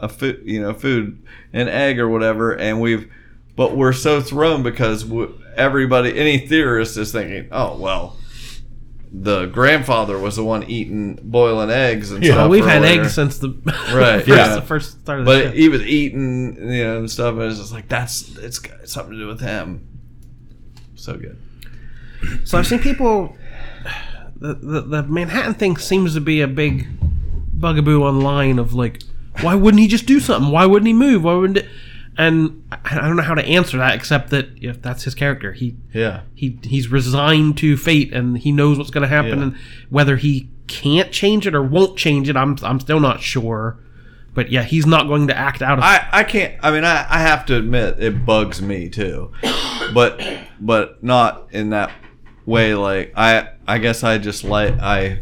[0.00, 3.10] a food, you know, food, an egg or whatever, and we've,
[3.56, 5.10] but we're so thrown because
[5.56, 8.16] everybody, any theorist is thinking, oh well,
[9.12, 12.32] the grandfather was the one eating boiling eggs and Yeah.
[12.32, 12.42] stuff.
[12.42, 13.00] Well, we've had earlier.
[13.02, 13.48] eggs since the
[13.92, 14.54] Right, first, yeah.
[14.54, 15.50] the first start of the but show.
[15.50, 19.12] he was eating, you know, and stuff, and it's just like that's it's got something
[19.14, 19.86] to do with him.
[20.94, 21.38] So good.
[22.44, 23.36] So I've seen people.
[24.40, 26.86] The, the the Manhattan thing seems to be a big
[27.52, 29.02] bugaboo online of like,
[29.42, 30.50] why wouldn't he just do something?
[30.50, 31.24] Why wouldn't he move?
[31.24, 31.66] Why wouldn't it?
[32.16, 35.52] And I I don't know how to answer that except that if that's his character,
[35.52, 36.22] he Yeah.
[36.34, 39.42] he he's resigned to fate and he knows what's going to happen Yeah.
[39.44, 39.56] and
[39.90, 43.78] whether he can't change it or won't change it, I'm I'm still not sure.
[44.32, 47.04] But yeah, he's not going to act out of I, I can't I mean I,
[47.10, 49.32] I have to admit it bugs me too.
[49.92, 50.20] But
[50.60, 51.90] but not in that
[52.46, 55.20] way like I I guess I just like I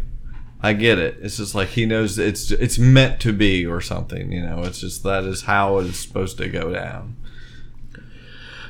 [0.60, 1.18] I get it.
[1.20, 4.62] It's just like he knows it's it's meant to be or something, you know.
[4.64, 7.16] It's just that is how it's supposed to go down.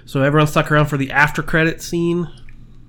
[0.05, 2.29] So everyone stuck around for the after credit scene.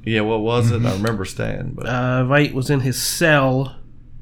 [0.05, 0.85] Yeah, what was it?
[0.85, 3.75] I remember staying, but Uh, Veidt was in his cell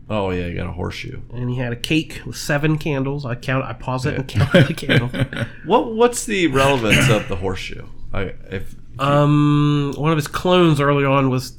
[0.10, 1.20] oh yeah, you got a horseshoe.
[1.34, 3.26] and he had a cake with seven candles.
[3.26, 3.66] I count.
[3.66, 5.10] I pause it and count the candle.
[5.66, 7.86] What what's the relevance of the horseshoe?
[8.14, 11.58] I if Um, one of his clones early on was,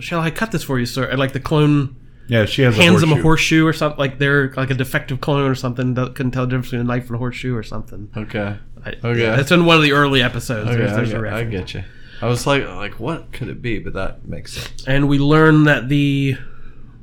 [0.00, 1.96] "Shall I cut this for you, sir?" And like the clone
[2.28, 3.22] Yeah, she has hands a him a horseshoe.
[3.22, 6.50] horseshoe or something like they're like a defective clone or something that couldn't tell the
[6.50, 8.08] difference between a knife and a horseshoe or something.
[8.16, 8.56] Okay.
[8.84, 9.20] I, Okay.
[9.22, 10.68] yeah, it's in one of the early episodes.
[10.70, 11.84] Okay, There's, I, there's a get, I get you.
[12.22, 13.78] I was like, like, what could it be?
[13.78, 14.84] But that makes sense.
[14.86, 16.36] and we learn that the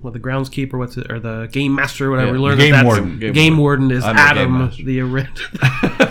[0.02, 2.28] what the groundskeeper, what's it, or the game master, or whatever.
[2.28, 3.20] Yeah, we learn game that that's, warden.
[3.20, 5.50] Game, Game warden is I'm Adam, the original.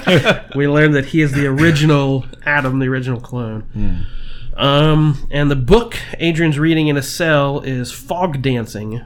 [0.57, 3.63] we learn that he is the original Adam, the original clone.
[3.73, 4.61] Hmm.
[4.63, 9.01] Um, and the book Adrian's reading in a cell is Fog Dancing,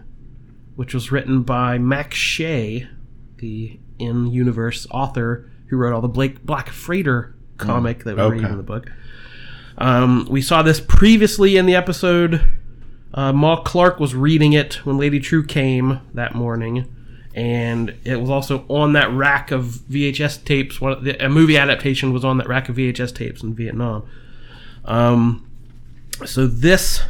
[0.75, 2.89] which was written by Max Shea,
[3.39, 8.51] the in-universe author who wrote all the Blake Black Freighter comic that we read Okay.
[8.51, 8.91] in the book.
[9.79, 12.49] Um, we saw this previously in the episode.
[13.15, 16.93] Uh, Ma Clark was reading it when Lady Trieu came that morning,
[17.37, 20.81] and it was also on that rack of VHS tapes.
[20.81, 24.09] One, the, a movie adaptation was on that rack of VHS tapes in Vietnam.
[24.87, 25.47] Um,
[26.25, 27.03] so this,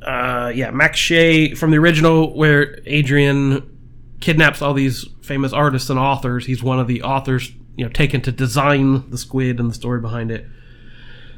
[0.00, 3.68] uh, yeah, Max Shea from the original, where Adrian
[4.20, 6.46] kidnaps all these famous artists and authors.
[6.46, 10.00] He's one of the authors, you know, taken to design the squid and the story
[10.00, 10.46] behind it.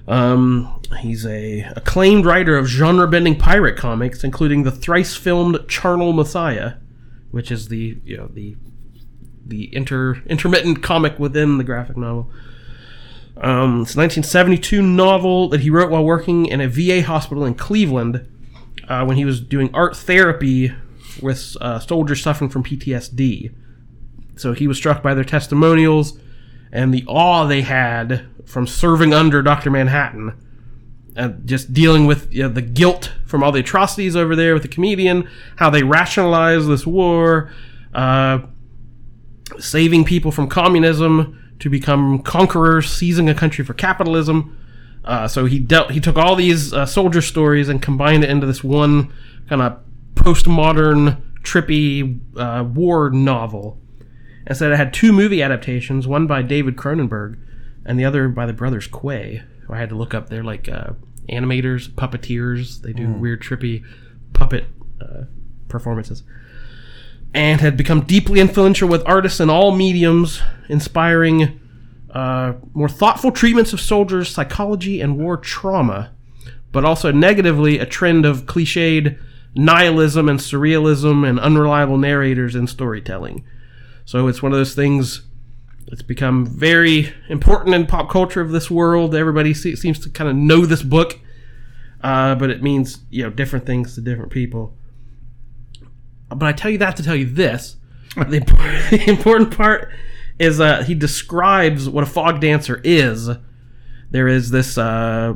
[0.09, 6.75] Um, he's a acclaimed writer of genre-bending pirate comics, including the thrice-filmed Charnel Messiah,
[7.31, 8.57] which is the you know the
[9.47, 12.31] the inter intermittent comic within the graphic novel.
[13.37, 17.55] Um, it's a 1972 novel that he wrote while working in a VA hospital in
[17.55, 18.29] Cleveland
[18.88, 20.73] uh, when he was doing art therapy
[21.23, 23.55] with uh, soldiers suffering from PTSD.
[24.37, 26.19] So he was struck by their testimonials
[26.73, 29.71] and the awe they had from serving under Dr.
[29.71, 30.39] Manhattan
[31.17, 34.63] and just dealing with you know, the guilt from all the atrocities over there with
[34.63, 37.51] the comedian, how they rationalize this war,
[37.95, 38.39] uh,
[39.59, 44.59] saving people from communism to become conquerors, seizing a country for capitalism.
[45.05, 45.91] Uh, so he dealt.
[45.91, 49.13] He took all these uh, soldier stories and combined it into this one
[49.49, 49.79] kind of
[50.15, 53.79] postmodern, trippy uh, war novel.
[54.47, 57.39] And so it had two movie adaptations, one by David Cronenberg,
[57.85, 59.42] and the other by the brothers Quay.
[59.66, 60.29] Who I had to look up.
[60.29, 60.90] They're like uh,
[61.29, 62.83] animators, puppeteers.
[62.83, 63.85] They do weird, trippy
[64.33, 64.64] puppet
[65.01, 65.25] uh,
[65.68, 66.23] performances
[67.35, 71.61] and had become deeply influential with artists in all mediums, inspiring
[72.11, 76.12] uh, more thoughtful treatments of soldiers' psychology and war trauma,
[76.73, 79.18] but also negatively a trend of cliched
[79.55, 83.45] nihilism and surrealism and unreliable narrators in storytelling.
[84.05, 85.23] So it's one of those things.
[85.88, 89.14] It's become very important in pop culture of this world.
[89.14, 91.18] Everybody se- seems to kind of know this book,
[92.03, 94.75] uh, but it means you know different things to different people.
[96.29, 97.77] But I tell you that to tell you this.
[98.16, 99.90] the, important, the important part
[100.38, 103.31] is uh, he describes what a fog dancer is.
[104.11, 105.35] There is this uh,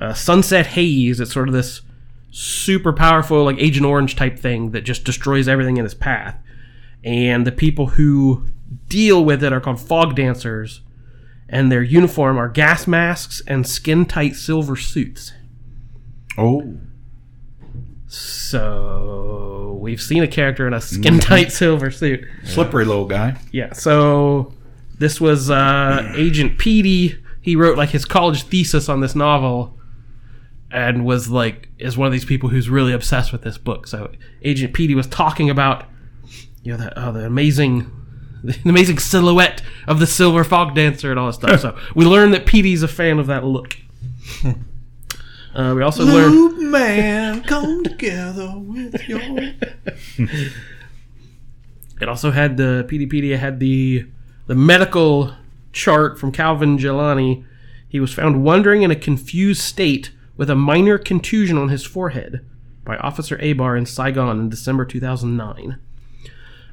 [0.00, 1.20] uh, sunset haze.
[1.20, 1.82] It's sort of this
[2.30, 6.36] super powerful, like Agent Orange type thing that just destroys everything in its path.
[7.04, 8.46] And the people who
[8.88, 10.82] deal with it are called fog dancers.
[11.48, 15.32] And their uniform are gas masks and skin tight silver suits.
[16.38, 16.76] Oh,
[18.06, 22.24] So we've seen a character in a skin tight silver suit.
[22.44, 23.36] slippery little guy.
[23.52, 23.72] Yeah.
[23.72, 24.52] So
[24.98, 27.16] this was uh, Agent Petey.
[27.40, 29.78] He wrote like his college thesis on this novel,
[30.70, 33.86] and was like is one of these people who's really obsessed with this book.
[33.86, 35.84] So Agent Petey was talking about
[36.62, 37.90] you know the, oh, the amazing.
[38.62, 41.60] The amazing silhouette of the silver fog dancer and all that stuff.
[41.60, 43.76] So we learned that Petey's a fan of that look.
[45.54, 49.20] Uh, we also learned man, come together with your.
[52.00, 54.06] It also had the Peteypedia had the
[54.46, 55.34] the medical
[55.72, 57.44] chart from Calvin Jelani.
[57.88, 62.44] He was found wandering in a confused state with a minor contusion on his forehead
[62.84, 65.78] by Officer Abar in Saigon in December 2009.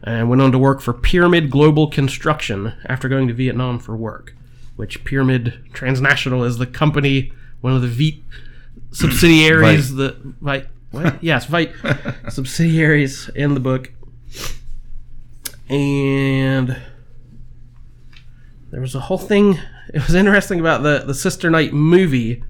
[0.04, 4.36] And went on to work for Pyramid Global Construction after going to Vietnam for work,
[4.76, 8.22] which Pyramid Transnational is the company, one of the Viet
[8.92, 11.22] subsidiaries, the Veidt, what?
[11.24, 13.92] yes, Veidt subsidiaries in the book
[15.70, 16.78] and
[18.72, 19.60] there was a whole thing.
[19.94, 22.44] It was interesting about the the Sister Night movie.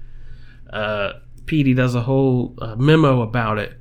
[0.70, 1.14] Uh,
[1.46, 3.74] Petey does a whole uh, memo about it,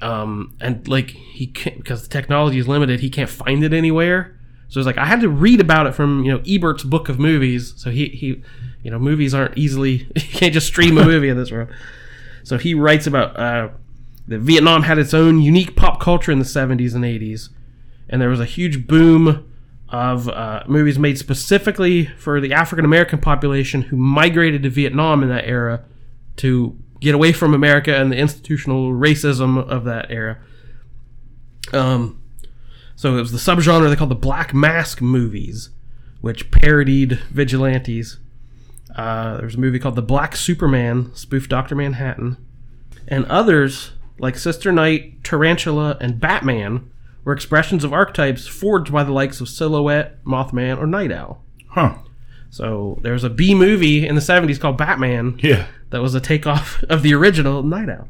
[0.00, 4.38] um, and like he can't because the technology is limited, he can't find it anywhere.
[4.68, 7.18] So it's like I had to read about it from you know Ebert's book of
[7.18, 7.74] movies.
[7.76, 8.42] So he he,
[8.82, 11.68] you know, movies aren't easily you can't just stream a movie in this world.
[12.44, 13.68] So he writes about uh,
[14.28, 17.50] that Vietnam had its own unique pop culture in the 70s and 80s
[18.08, 19.50] and there was a huge boom
[19.88, 25.28] of uh, movies made specifically for the African American population who migrated to Vietnam in
[25.28, 25.84] that era
[26.36, 30.38] to get away from America and the institutional racism of that era.
[31.72, 32.20] Um,
[32.96, 35.70] so it was the subgenre they called the Black Mask movies,
[36.20, 38.18] which parodied vigilantes.
[38.96, 42.36] Uh, there was a movie called The Black Superman, spoofed Doctor Manhattan,
[43.06, 46.90] and others like Sister Night, Tarantula, and Batman
[47.22, 51.44] were expressions of archetypes forged by the likes of Silhouette, Mothman, or Night Owl.
[51.68, 51.98] Huh.
[52.50, 55.66] So there was a B movie in the 70s called Batman Yeah.
[55.90, 58.08] that was a takeoff of the original Night Owl.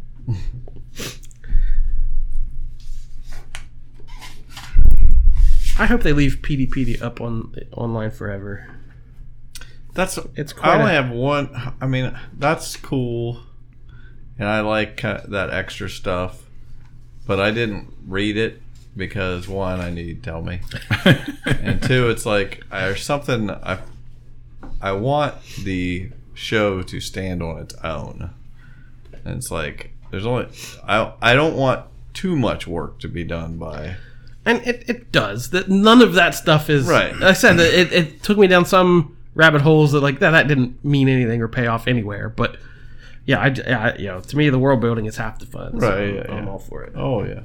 [5.78, 8.66] I hope they leave Peteypedia up on online forever.
[9.95, 11.74] That's It's quite I only a- have one.
[11.80, 13.43] I mean, that's cool,
[14.39, 16.43] and I like that extra stuff.
[17.26, 18.61] But I didn't read it
[18.97, 20.61] because one, I need to tell me,
[21.45, 23.78] and two, it's like there's something I
[24.81, 28.31] I want the show to stand on its own,
[29.24, 30.49] and it's like there's only
[30.87, 33.97] I I don't want too much work to be done by
[34.45, 35.51] And it, it does.
[35.51, 37.14] That none of that stuff is Right.
[37.22, 40.49] I said that it, it took me down some rabbit holes that like that that
[40.49, 42.29] didn't mean anything or pay off anywhere.
[42.29, 42.57] But
[43.24, 45.81] yeah, I, I you know to me the world building is half the fun.
[45.81, 46.51] so Right, yeah, I'm yeah.
[46.51, 46.93] all for it.
[46.97, 47.43] oh yeah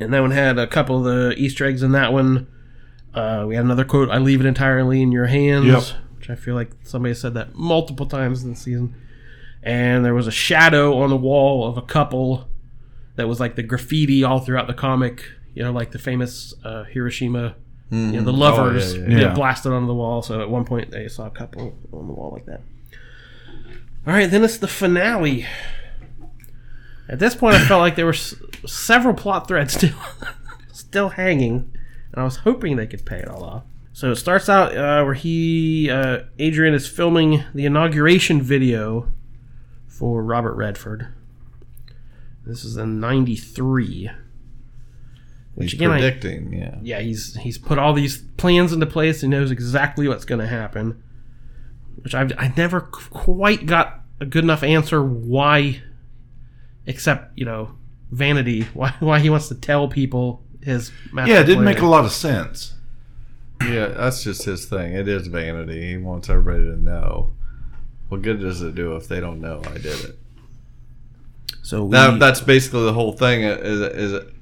[0.00, 2.48] And that one had a couple of the Easter eggs in that one.
[3.16, 5.82] Uh, we had another quote: "I leave it entirely in your hands," Yep.
[6.18, 8.94] which I feel like somebody said that multiple times in the season.
[9.62, 12.48] And there was a shadow on the wall of a couple
[13.16, 15.24] that was like the graffiti all throughout the comic.
[15.54, 17.56] You know, like the famous uh, Hiroshima,
[17.90, 19.34] you know, the lovers yeah, yeah, yeah.
[19.34, 20.20] blasted onto the wall.
[20.22, 22.60] So at one point they saw a couple on the wall like that.
[24.06, 25.46] All right, then it's the finale.
[27.08, 28.34] At this point, I felt like there were s-
[28.66, 29.94] several plot threads still
[30.72, 31.72] still hanging,
[32.12, 33.64] and I was hoping they could pay it all off.
[33.92, 39.10] So it starts out uh, where he, uh, Adrian, is filming the inauguration video
[39.86, 41.08] for Robert Redford.
[42.44, 44.10] This is in '93.
[45.54, 49.22] Which he's again, I, predicting yeah yeah, he's he's put all these plans into place.
[49.22, 51.02] He knows exactly what's going to happen.
[52.02, 55.80] Which I've I never quite got a good enough answer why,
[56.84, 57.70] except you know
[58.10, 58.62] vanity.
[58.74, 61.74] Why why he wants to tell people his master Yeah, it didn't plan.
[61.76, 62.74] make a lot of sense.
[63.62, 64.92] Yeah, that's just his thing.
[64.94, 65.90] It is vanity.
[65.92, 67.30] He wants everybody to know.
[68.08, 70.18] What good does it do if they don't know I did it?
[71.62, 73.44] So we, That that's basically the whole thing.
[73.44, 74.32] Uh, is is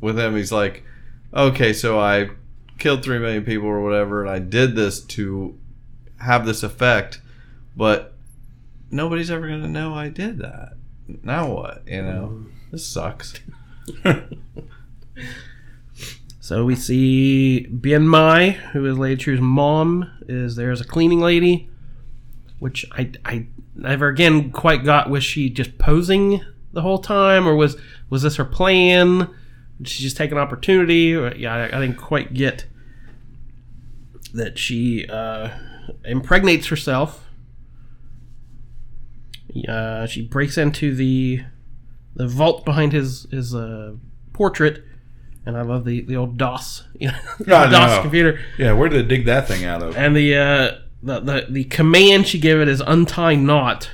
[0.00, 0.36] with him?
[0.36, 0.84] He's like,
[1.34, 2.30] okay, so I
[2.78, 5.58] killed three million people or whatever, and I did this to
[6.20, 7.20] have this effect,
[7.76, 8.14] but
[8.90, 10.74] nobody's ever gonna know I did that.
[11.24, 11.82] Now what?
[11.86, 13.34] You know, this sucks.
[16.42, 21.20] So we see Bien Mai, who is Lady Trieu's mom, is there as a cleaning
[21.20, 21.70] lady,
[22.58, 25.08] which I, I never again quite got.
[25.08, 27.76] Was she just posing the whole time, or was
[28.10, 29.32] was this her plan?
[29.78, 31.14] Did she just take an opportunity?
[31.14, 32.66] Or, yeah, I, I didn't quite get
[34.34, 35.50] that she uh,
[36.04, 37.24] impregnates herself.
[39.68, 41.44] Uh, she breaks into the
[42.16, 43.92] the vault behind his his uh,
[44.32, 44.82] portrait,
[45.46, 49.04] and I love the the old DOS, you know, the DOS computer, Yeah, where did
[49.04, 49.96] they dig that thing out of?
[49.96, 53.90] and the uh, the, the the command she gave it is untie knot,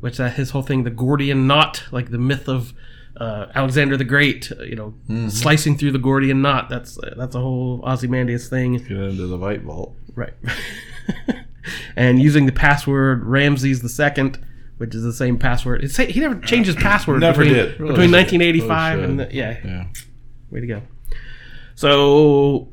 [0.00, 2.72] which that his whole thing, the Gordian knot, like the myth of
[3.16, 4.94] uh, Alexander the Great, uh, you know,
[5.28, 6.68] slicing through the Gordian knot.
[6.68, 8.74] That's that's a whole Ozymandias thing.
[8.74, 9.96] Get into the white vault.
[10.14, 10.34] Right.
[11.96, 14.44] and using the password Ramses the Second,
[14.78, 15.84] which is the same password.
[15.84, 17.20] It's, he never changed his password.
[17.20, 17.72] Never between, did.
[17.72, 19.04] Between Really 1985 should.
[19.10, 19.84] and the, yeah, Yeah.
[20.50, 20.82] Way to go.
[21.74, 22.68] So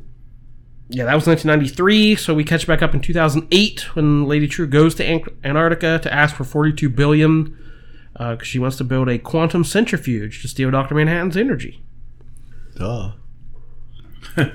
[0.90, 2.16] yeah, that was 1993.
[2.16, 6.36] So we catch back up in 2008 when Lady Trieu goes to Antarctica to ask
[6.36, 7.58] for 42 billion
[8.14, 11.84] because she wants to build a quantum centrifuge to steal Doctor Manhattan's energy.
[12.76, 13.14] Duh.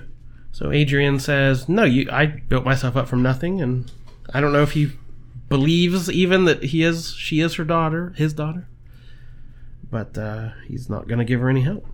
[0.61, 2.07] So Adrian says, "No, you.
[2.13, 3.91] I built myself up from nothing, and
[4.35, 4.93] I don't know if he
[5.49, 7.15] believes even that he is.
[7.15, 8.69] She is her daughter, his daughter.
[9.91, 11.87] But uh, he's not going to give her any help.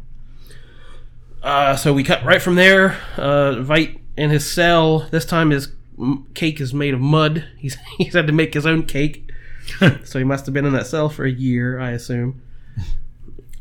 [1.46, 2.98] Uh, so we cut right from there.
[3.16, 5.06] Uh, Veidt in his cell.
[5.10, 5.68] This time his
[6.34, 7.44] cake is made of mud.
[7.58, 9.30] He's he's had to make his own cake.
[10.04, 12.42] so he must have been in that cell for a year, I assume.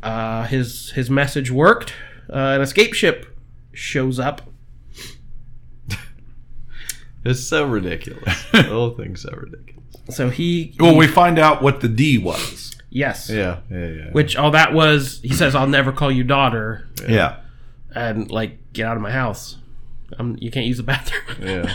[0.02, 1.92] Uh, his his message worked.
[2.28, 3.26] Uh, an escape ship
[3.72, 4.42] shows up.
[7.24, 8.44] It's so ridiculous.
[8.52, 9.82] the whole thing's so ridiculous.
[10.10, 12.76] So he, Well, we find out what the D was.
[12.88, 14.10] yes, Yeah, yeah, yeah.
[14.12, 15.18] which all that was.
[15.22, 17.38] He says, "I'll never call you daughter," Yeah.
[17.96, 19.56] And like get out of my house.
[20.18, 21.22] Um, you can't use the bathroom.
[21.40, 21.74] yeah.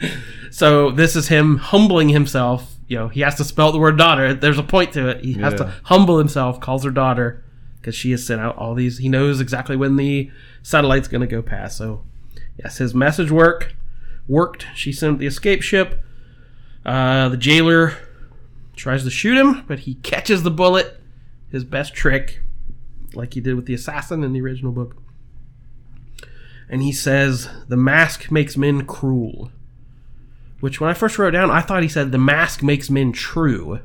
[0.50, 4.32] so this is him humbling himself you know he has to spell the word daughter.
[4.34, 5.24] There's a point to it.
[5.24, 5.58] He has Yeah.
[5.58, 7.44] to humble himself, calls her daughter
[7.80, 8.98] because she has sent out all these.
[8.98, 10.30] He knows exactly when the
[10.62, 11.76] satellite's going to go past.
[11.76, 12.02] So
[12.58, 13.74] yes, his message work
[14.26, 14.66] worked.
[14.74, 16.02] She sent the escape ship.
[16.86, 17.94] Uh, the jailer
[18.74, 20.98] tries to shoot him, but he catches the bullet.
[21.50, 22.40] His best trick,
[23.14, 24.96] like he did with the assassin in the original book.
[26.68, 29.50] And he says, "The mask makes men cruel."
[30.60, 33.80] Which, when I first wrote down, I thought he said, "The mask makes men true."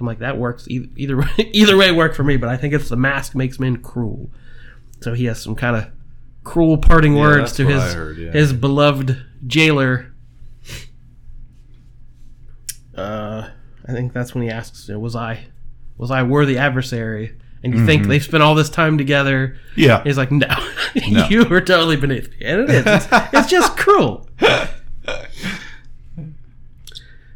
[0.00, 0.66] I'm like, that works.
[0.68, 3.58] Either either way, either way worked for me, but I think it's the mask makes
[3.58, 4.30] men cruel.
[5.00, 5.86] So he has some kind of
[6.44, 8.30] cruel parting words to his heard, yeah.
[8.30, 10.12] his beloved jailer.
[12.94, 13.48] Uh,
[13.86, 15.46] I think that's when he asks, you know, "Was I,
[15.96, 18.10] was I worthy adversary?" And you think mm-hmm.
[18.10, 19.58] they've spent all this time together.
[19.76, 20.02] Yeah.
[20.04, 20.46] He's like, "No,
[21.10, 21.26] No.
[21.28, 22.86] you were totally beneath me," and it is.
[22.86, 24.28] It's, it's just cruel.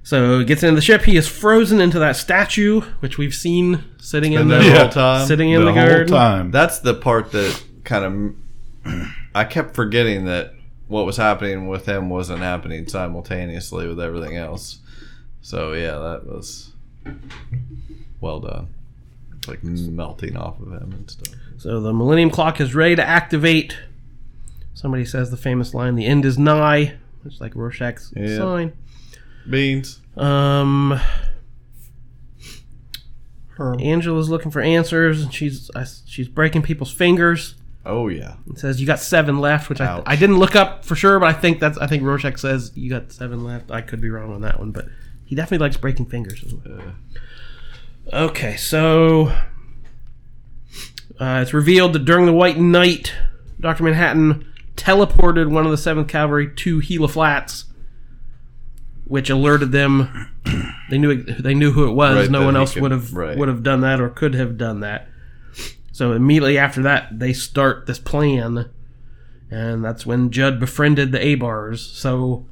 [0.05, 1.05] So he gets into the ship.
[1.05, 4.89] He is frozen into that statue, which we've seen sitting in the there the whole
[4.91, 5.27] time.
[5.27, 6.09] sitting in the, the, whole garden.
[6.09, 6.51] time.
[6.51, 8.37] That's the part that kind
[8.85, 10.53] of I kept forgetting that
[10.89, 14.81] what was happening with him wasn't happening simultaneously with everything else.
[15.41, 16.73] So yeah, that was
[18.21, 18.69] well done.
[19.43, 21.35] It's like melting off of him and stuff.
[21.59, 23.77] So the Millennium Clock is ready to activate.
[24.75, 28.37] Somebody says the famous line, "The end is nigh," which is like Rorschach's Yeah.
[28.37, 28.73] sign.
[29.49, 30.01] Beans.
[30.17, 30.99] Um,
[33.59, 37.55] Angela's looking for answers, and she's I, she's breaking people's fingers.
[37.85, 38.35] Oh yeah.
[38.51, 40.03] It says you got seven left, which I, Ouch.
[40.07, 42.91] I didn't look up for sure, but I think that's I think Rorschach says you
[42.91, 43.71] got seven left.
[43.71, 44.87] I could be wrong on that one, but
[45.25, 46.81] he definitely likes breaking fingers as well.
[48.11, 49.29] Okay, so
[51.21, 53.13] uh, it's revealed that during the White Night,
[53.61, 54.47] Doctor Manhattan
[54.77, 57.67] teleported one of the Seventh Kavalry to Gila Flats,
[59.05, 60.29] which alerted them.
[60.91, 62.17] They knew they knew who it was.
[62.17, 63.39] Right, no one else could- would have right.
[63.39, 65.09] would have done that or could have done that.
[65.91, 68.69] So immediately after that, they start this plan,
[69.51, 71.81] and that's when Judd befriended the Abars.
[71.81, 72.45] So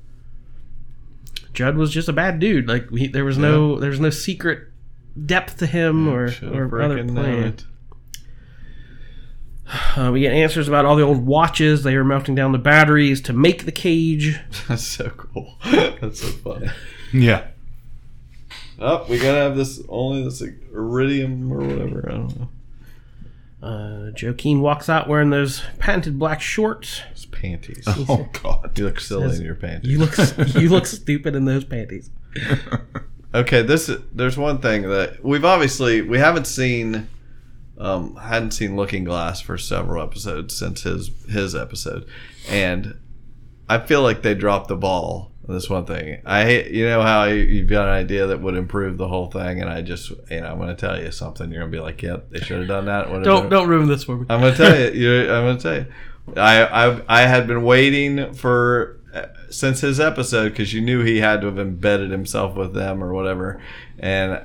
[1.53, 2.67] Judd was just a bad dude.
[2.67, 4.69] Like he, there was no there was no secret
[5.27, 7.43] depth to him or or other freaking known plan.
[7.45, 7.65] it.
[9.97, 11.85] Uh, we get answers about all the old watches.
[11.85, 14.41] They are melting down the batteries to make the cage.
[14.69, 15.55] That's so cool.
[15.71, 16.69] That's so funny.
[17.13, 17.47] yeah.
[18.81, 20.43] Oh, we gotta have this only this
[20.73, 22.05] iridium or whatever.
[22.09, 22.49] I don't know.
[23.63, 27.03] Uh, Joe Keene walks out wearing those patented black shorts.
[27.13, 27.85] It's panties.
[27.87, 28.73] Oh God.
[28.79, 29.91] You look silly Says- in your panties.
[29.91, 30.17] You look
[30.55, 32.11] you look stupid in those panties.
[33.35, 37.09] Okay, this there's one thing that we've obviously we haven't seen
[37.79, 42.07] um hadn't seen Looking Glass for several episodes since his his episode.
[42.49, 42.99] And
[43.69, 46.21] I feel like they dropped the ball on this one thing.
[46.27, 49.31] I hate you know how you- you've got an idea that would improve the whole
[49.31, 51.79] thing and I just you know I'm going to tell you something you're going to
[51.79, 53.25] be like, "Yep, they should have done that." whatever.
[53.25, 54.27] Don't don't ruin this for me.
[54.29, 55.21] I'm gonna tell you.
[55.33, 55.87] I'm gonna tell you.
[56.37, 59.00] I I I had been waiting for
[59.51, 63.13] since his episode because you knew he had to have embedded himself with them or
[63.13, 63.61] whatever,
[63.99, 64.43] and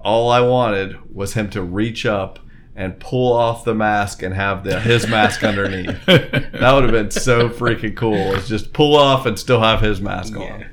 [0.00, 2.38] all I wanted was him to reach up
[2.74, 5.98] and pull off the mask and have the his mask underneath.
[6.06, 8.34] That would have been so freaking cool.
[8.34, 10.66] It's just pull off and still have his mask on.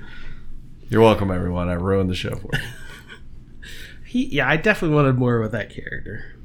[0.90, 1.70] You're welcome, everyone.
[1.70, 2.60] I ruined the show for you.
[4.06, 6.36] He, yeah, I definitely wanted more with that character.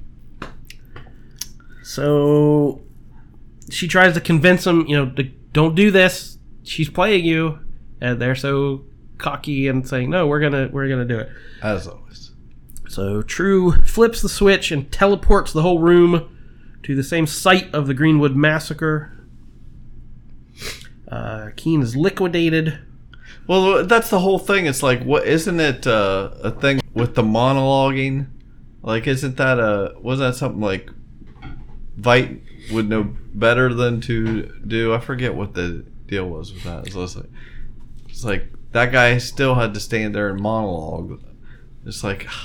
[1.82, 2.80] So
[3.68, 6.37] she tries to convince him, you know, to, don't do this.
[6.68, 7.60] She's playing you,
[8.00, 8.84] and they're so
[9.16, 11.30] cocky and saying, "No, we're gonna, we're gonna do it."
[11.62, 12.32] As always.
[12.88, 16.28] So Trieu flips the switch and teleports the whole room
[16.82, 19.12] to the same site of the Greenwood massacre.
[21.06, 22.78] Uh, Keene is liquidated.
[23.46, 24.66] Well, that's the whole thing.
[24.66, 28.26] It's like, what isn't it uh, a thing with the monologuing?
[28.82, 30.90] Like, isn't that a wasn't that something like
[31.98, 33.04] Veidt would know
[33.34, 34.94] better than to do?
[34.94, 36.90] I forget what the deal was with that.
[36.90, 37.30] So it's like,
[38.08, 41.22] it's like that guy still had to stand there and monologue.
[41.86, 42.26] It's like,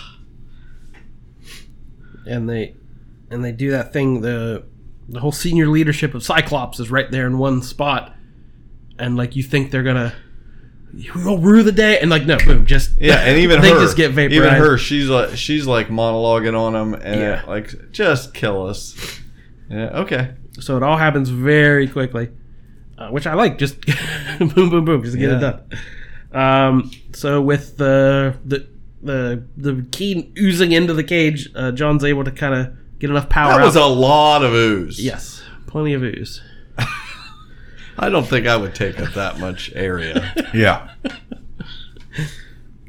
[2.25, 2.75] and they
[3.29, 4.63] and they do that thing the
[5.09, 8.15] the whole senior leadership of cyclops is right there in one spot
[8.97, 10.13] and like you think they're gonna
[11.15, 13.97] we'll rue the day and like no boom just yeah, and even they her, just
[13.97, 17.43] get vaporized even her, she's like, she's like monologuing on them and Yeah.
[17.47, 19.19] like, just kill us.
[19.69, 20.35] Yeah, okay.
[20.59, 22.29] so it all happens very quickly
[23.03, 23.75] uh, which i like just
[24.39, 25.61] boom boom boom just get it done
[26.31, 28.67] um so with the the
[29.01, 33.27] the the key oozing into the cage uh, Jon's able to kind of get enough
[33.29, 33.83] power That was out.
[33.83, 35.03] a lot of ooze.
[35.03, 36.41] yes plenty of ooze
[37.97, 40.33] I don't think I would take up that much area.
[40.53, 40.89] Yeah.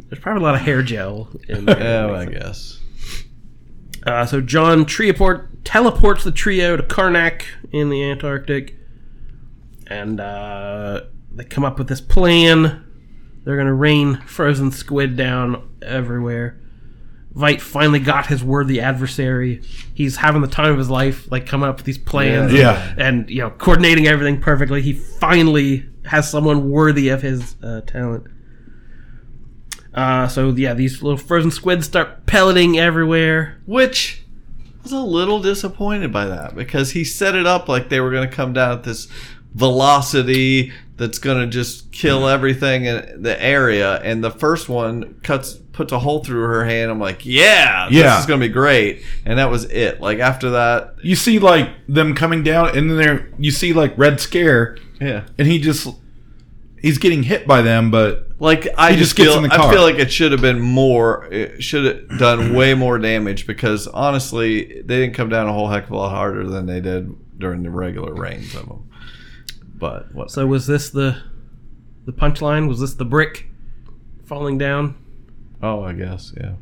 [0.09, 1.79] There's probably a lot of hair gel in there.
[1.79, 2.79] Yeah, well, I guess.
[4.07, 7.43] Uh, so Jon Trioport teleports the trio to Karnak
[7.73, 8.77] in the Antarctic,
[9.95, 11.01] and uh,
[11.33, 12.85] they come up with this plan.
[13.45, 16.61] They're gonna rain frozen squid down everywhere.
[17.35, 19.61] Veidt finally got his worthy adversary.
[19.93, 22.95] He's having the time of his life, like coming up with these plans, Yeah.
[22.97, 24.83] and you know, coordinating everything perfectly.
[24.83, 28.29] He finally has someone worthy of his uh, talent.
[29.93, 33.61] Uh, so yeah, these little frozen squids start pelleting everywhere.
[33.67, 34.23] Which
[34.81, 38.11] I was a little disappointed by that because he set it up like they were
[38.11, 39.09] going to come down at this
[39.55, 44.01] velocity that's going to just kill everything in the area.
[44.03, 46.91] And the first one cuts puts a hole through her hand.
[46.91, 48.03] I'm like, yeah, yeah.
[48.03, 49.03] this is going to be great.
[49.25, 50.01] And that was it.
[50.01, 53.97] Like after that, You see like them coming down, and then there you see like
[53.99, 55.27] Red Scare, yeah.
[55.37, 55.89] and he just
[56.81, 59.83] he's getting hit by them, but Like I just, just feel, in the I feel
[59.83, 61.27] like it should have been more.
[61.33, 65.69] It should have done way more damage because honestly, they didn't come down a whole
[65.69, 68.91] heck of a lot harder than they did during the regular rains of them.
[69.85, 70.31] But what?
[70.31, 71.21] So was this the
[72.07, 72.69] the punchline?
[72.69, 73.51] Was this the brick
[74.25, 74.97] falling down?
[75.63, 76.55] Oh, I guess yeah.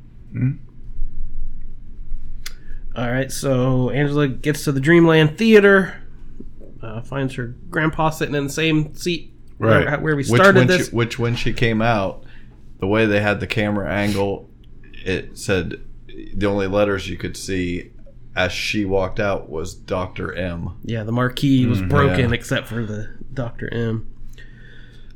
[2.97, 3.31] All right.
[3.31, 6.03] So Angela gets to the Dreamland Theater,
[6.83, 9.87] uh, finds her grandpa sitting in the same seat Right.
[9.87, 10.89] where, where we Which started when this.
[10.89, 12.25] She, which when she came out,
[12.81, 14.51] the way they had the camera angle,
[15.05, 15.81] it said
[16.35, 17.92] the only letters you could see
[18.35, 20.79] as she walked out was Doctor M.
[20.85, 22.35] yeah, the marquee was broken yeah.
[22.35, 24.09] except for the Doctor M.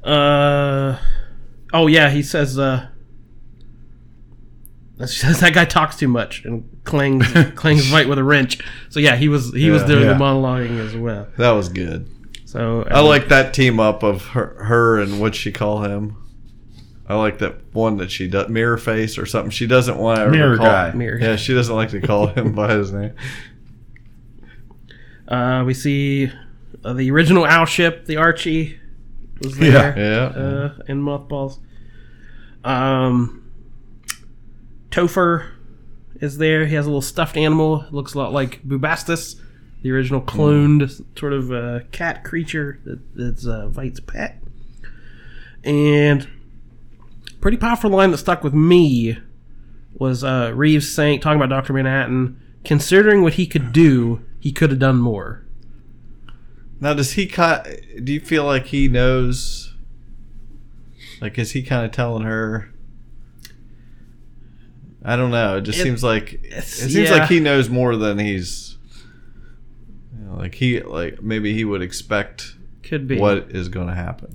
[0.04, 0.98] Uh
[1.72, 2.88] oh yeah, he says uh
[4.98, 8.58] that says that guy talks too much and clangs clangs right with a wrench.
[8.90, 10.12] So yeah, he was he was doing Yeah.
[10.12, 11.28] the monologuing as well.
[11.38, 12.08] That was good.
[12.44, 16.16] So I like that team up of her, her and what she call him.
[17.08, 19.50] I like that one that she does mirror face or something.
[19.50, 20.92] She doesn't want to Mirror call, guy.
[20.92, 21.18] Mirror.
[21.20, 23.14] Yeah, she doesn't like to call him by his name.
[25.28, 26.30] Uh, we see
[26.84, 28.78] uh, the original owl ship, the Archie,
[29.40, 29.92] was Yeah.
[29.92, 29.98] there.
[29.98, 30.40] Yeah.
[30.42, 31.60] Uh, in mothballs.
[32.64, 33.50] Um,
[34.90, 35.50] Topher
[36.20, 36.66] is there.
[36.66, 37.84] He has a little stuffed animal.
[37.90, 39.36] Looks a lot like Bubastis,
[39.82, 44.42] the original cloned sort of uh, cat creature that, that's uh, Veidt's pet.
[45.64, 46.28] And
[47.40, 49.18] pretty powerful line that stuck with me
[49.94, 54.70] was uh, Reeves saying, talking about Doctor Manhattan, considering what he could do, he could
[54.70, 55.42] have done more.
[56.80, 57.64] Now, does he kind?
[58.04, 59.74] Do you feel like he knows?
[61.22, 62.70] Like, is he kind of telling her?
[65.02, 65.58] I don't know.
[65.58, 67.10] It just It- seems like it seems yeah.
[67.12, 68.76] like he knows more than he's.
[70.18, 73.16] You know, like he like maybe he would expect Could be.
[73.18, 74.34] what is going to happen.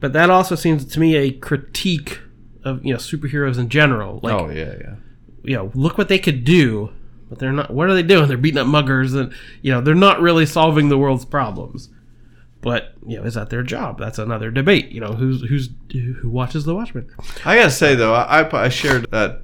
[0.00, 2.20] But that also seems to me a critique
[2.64, 4.20] of you know superheroes in general.
[4.22, 4.94] Like, oh yeah, yeah.
[5.42, 6.92] you know, look what they could do,
[7.28, 7.70] but they're not.
[7.70, 8.28] What are they doing?
[8.28, 11.90] They're beating up muggers, and you know, they're not really solving the world's problems.
[12.60, 13.98] But you know, is that their job?
[13.98, 14.90] That's another debate.
[14.90, 17.10] You know, who's who's who watches the Watchmen?
[17.44, 19.42] I gotta say though, I, I, I shared that,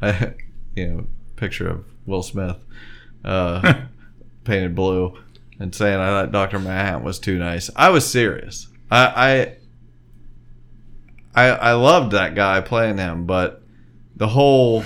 [0.00, 0.34] I,
[0.74, 1.06] you know,
[1.36, 2.56] picture of Will Smith,
[3.22, 3.82] uh,
[4.44, 5.18] painted blue,
[5.58, 7.68] and saying I thought Doctor Manhattan was too nice.
[7.76, 8.68] I was serious.
[8.90, 9.56] I, I,
[11.34, 13.62] I, I loved that guy playing him, but
[14.16, 14.84] the whole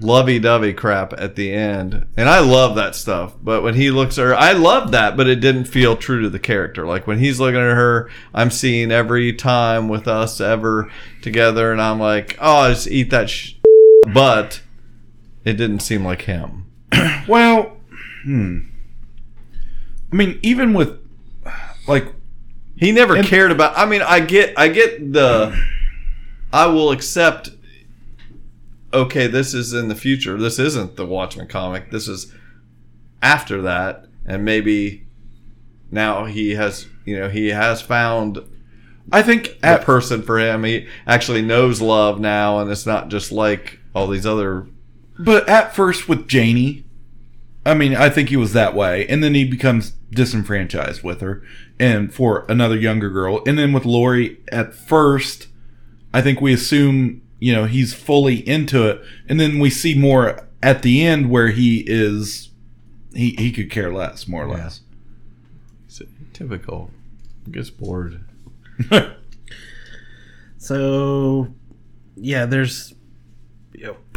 [0.00, 3.34] lovey-dovey crap at the end, and I love that stuff.
[3.42, 6.30] But when he looks at her, I love that, but it didn't feel true to
[6.30, 6.86] the character.
[6.86, 10.90] Like when he's looking at her, I'm seeing every time with us ever
[11.22, 13.30] together, and I'm like, oh, I just eat that.
[13.30, 13.54] Sh-.
[14.12, 14.60] But
[15.44, 16.66] it didn't seem like him.
[17.28, 17.78] well,
[18.24, 18.60] hmm.
[20.12, 20.98] I mean, even with
[21.88, 22.14] like
[22.76, 23.76] He never And- cared about.
[23.76, 25.56] I mean, I get, I get the.
[26.52, 27.50] I will accept.
[28.92, 30.38] Okay, this is in the future.
[30.38, 31.90] This isn't the Watchmen comic.
[31.90, 32.32] This is
[33.22, 35.06] after that, and maybe
[35.90, 38.38] now he has, you know, he has found
[39.12, 40.64] I think at person for him.
[40.64, 44.66] He actually knows love now, and it's not just like all these other.
[45.18, 46.84] But at first with Janey,
[47.66, 51.42] I mean, I think he was that way, and then he becomes disenfranchised with her,
[51.78, 55.48] and for another younger girl, and then with Laurie, at first,
[56.12, 60.48] I think we assume you know he's fully into it, and then we see more
[60.62, 62.50] at the end where he is,
[63.14, 64.64] he he could care less, more or Yeah.
[64.64, 64.80] less.
[65.86, 66.00] It's
[66.32, 66.90] typical.
[67.50, 68.24] Gets bored.
[70.56, 71.54] So,
[72.16, 73.03] yeah, there's you know,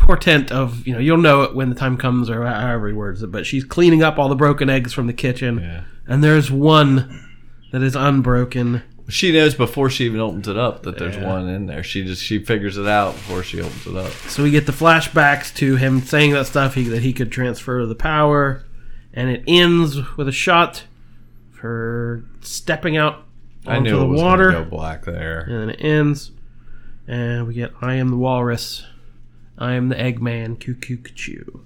[0.08, 3.22] portent of you know you'll know it when the time comes or however he words
[3.24, 3.32] it.
[3.32, 5.82] But she's cleaning up all the broken eggs from the kitchen, Yeah.
[6.08, 7.24] and there's one
[7.72, 11.28] that is unbroken, She knows before she even opens it up that there's Yeah.
[11.32, 11.84] one in there.
[11.84, 14.12] She just she figures it out before she opens it up.
[14.30, 17.86] So we get the flashbacks to him saying that stuff he, that he could transfer
[17.86, 18.64] the power,
[19.14, 20.84] and it ends with a shot
[21.52, 23.24] for stepping out
[23.66, 25.40] I knew the it was water, go black there.
[25.42, 26.32] and then it ends,
[27.08, 28.86] and we get "I am the walrus,
[29.58, 31.64] I am the Eggman, cuckoo choo."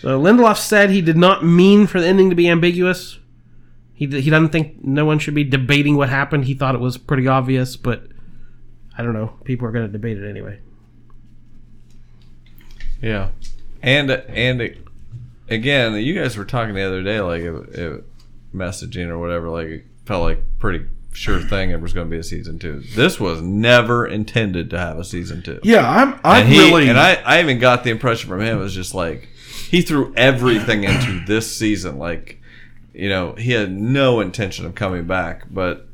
[0.00, 3.18] So Lindelof said he did not mean for the ending to be ambiguous.
[3.94, 6.44] He he doesn't think no one should be debating what happened.
[6.44, 8.04] He thought it was pretty obvious, but
[8.96, 9.34] I don't know.
[9.44, 10.60] People are going to debate it anyway.
[13.02, 13.30] Yeah,
[13.82, 14.76] and and
[15.48, 18.04] again, you guys were talking the other day, like it, it,
[18.54, 19.48] messaging or whatever.
[19.48, 20.86] Like it felt like pretty
[21.18, 22.80] sure thing it was going to be a season two.
[22.94, 25.60] This was never intended to have a season two.
[25.62, 26.20] Yeah, I'm.
[26.24, 26.88] I'm and he, really.
[26.88, 29.28] and I, I even got the impression from him it was just like
[29.68, 31.98] he threw everything into this season.
[31.98, 32.40] Like,
[32.94, 35.86] you know, he had no intention of coming back, but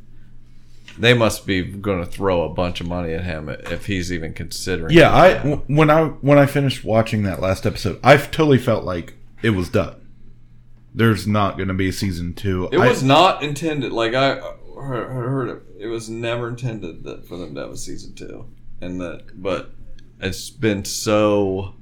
[0.99, 4.33] they must be going to throw a bunch of money at him if he's even
[4.33, 4.93] considering.
[4.93, 9.14] yeah, I when I when I finished watching that last episode, I totally felt like
[9.43, 9.97] it was done.
[10.95, 12.68] There's not going to be a season two.
[12.70, 13.91] It I- was not intended.
[13.93, 14.39] Like I
[14.85, 15.62] heard, heard it.
[15.80, 18.47] It was never intended that for them to have a season two,
[18.80, 19.41] and that.
[19.43, 19.72] But
[20.20, 21.74] it's been so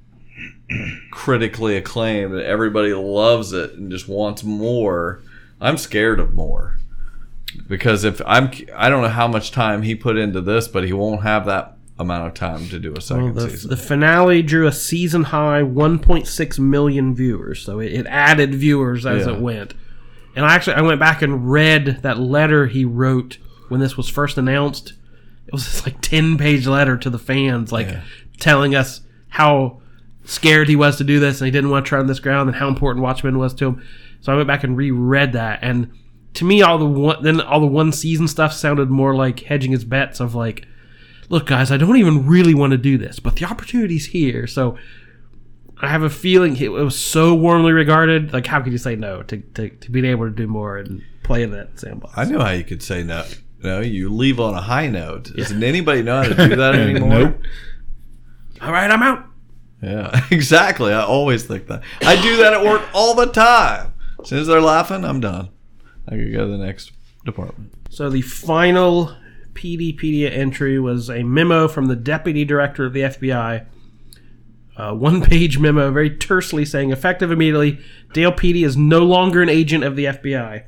[1.10, 5.20] critically acclaimed that everybody loves it and just wants more.
[5.60, 6.78] I'm scared of more
[7.68, 10.92] because if I'm, I don't know how much time he put into this, but he
[10.92, 13.70] won't have that amount of time to do a second Well, the, season.
[13.70, 19.26] the finale drew a season high 1.6 million viewers, so it, it added viewers as
[19.26, 19.34] Yeah.
[19.34, 19.74] it went.
[20.34, 24.08] And I actually I went back and read that letter he wrote when this was
[24.08, 24.94] first announced.
[25.46, 28.00] It was this like 10 page letter to the fans, like Yeah.
[28.38, 29.80] telling us how
[30.24, 32.48] scared he was to do this and he didn't want to try on this ground
[32.48, 33.82] and how important Watchmen was to him.
[34.20, 35.90] So I went back and reread that and
[36.34, 39.72] to me all the one then all the one season stuff sounded more like hedging
[39.72, 40.66] his bets of like
[41.28, 44.46] look guys, I don't even really want to do this, but the opportunity's here.
[44.46, 44.76] So
[45.82, 48.32] I have a feeling it was so warmly regarded.
[48.32, 51.02] Like, how could you say no to, to, to being able to do more and
[51.24, 52.16] play in that sandbox?
[52.16, 53.24] I knew how you could say no.
[53.64, 55.34] No, you leave on a high note.
[55.36, 57.08] Doesn't anybody know how to do that anymore?
[57.10, 57.42] Nope.
[58.60, 59.26] All right, I'm out.
[59.82, 60.92] Yeah, exactly.
[60.92, 61.82] I always think that.
[62.00, 63.92] I do that at work all the time.
[64.20, 65.48] As soon as they're laughing, I'm done.
[66.08, 66.92] I could go to the next
[67.24, 67.72] department.
[67.90, 69.16] So the final
[69.54, 73.66] Peteypedia entry was a memo from the deputy director of the FBI.
[74.76, 77.78] A one-page memo, very tersely saying, effective immediately,
[78.14, 80.64] Dale Petey is no longer an agent of the FBI.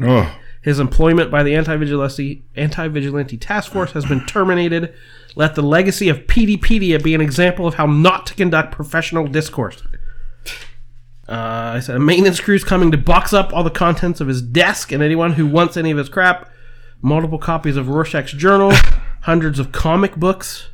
[0.00, 4.94] Oh, His employment by the anti-vigilante, anti-vigilante task force has been terminated.
[5.36, 9.82] Let the legacy of Peteypedia be an example of how not to conduct professional discourse.
[11.28, 14.42] Uh, I said a maintenance crew's coming to box up all the contents of his
[14.42, 16.50] desk and anyone who wants any of his crap.
[17.00, 18.72] Multiple copies of Rorschach's journal,
[19.22, 20.68] hundreds of comic books.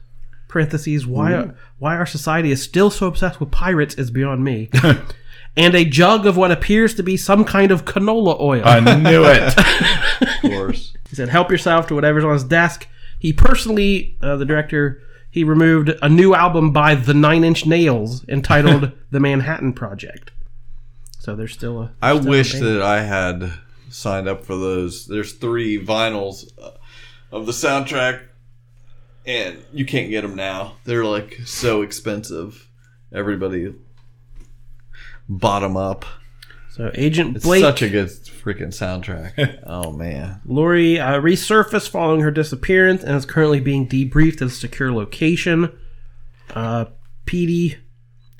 [0.50, 1.06] Parentheses.
[1.06, 4.68] Why why our society is still so obsessed with pirates is beyond me.
[5.56, 8.62] and a jug of what appears to be some kind of canola oil.
[8.64, 9.54] I knew it.
[10.20, 10.92] Of course.
[11.08, 12.86] He said, "Help yourself to whatever's on his desk."
[13.18, 18.26] He personally, uh, the director, he removed a new album by the Nine Inch Nails
[18.28, 20.30] entitled "The Manhattan Project."
[21.18, 21.92] So there's still a.
[22.02, 22.64] I still wish band.
[22.66, 23.52] that I had
[23.90, 25.06] signed up for those.
[25.06, 26.72] There's three vinyls uh,
[27.32, 28.20] of the soundtrack,
[29.30, 30.74] and you can't get them now.
[30.84, 32.68] They're like so expensive.
[33.12, 33.74] Everybody
[35.28, 36.04] bottom up.
[36.70, 39.60] So Agent It's Blake, such a good freaking soundtrack.
[39.66, 40.40] oh man.
[40.44, 45.76] Laurie uh, resurfaced following her disappearance and is currently being debriefed at a secure location.
[46.54, 46.86] Uh,
[47.24, 47.76] Petey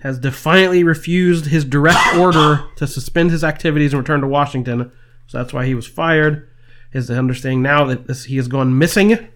[0.00, 4.90] has defiantly refused his direct order to suspend his activities and return to Washington.
[5.28, 6.48] So that's why he was fired.
[6.90, 9.28] His understanding now that this, he has gone missing.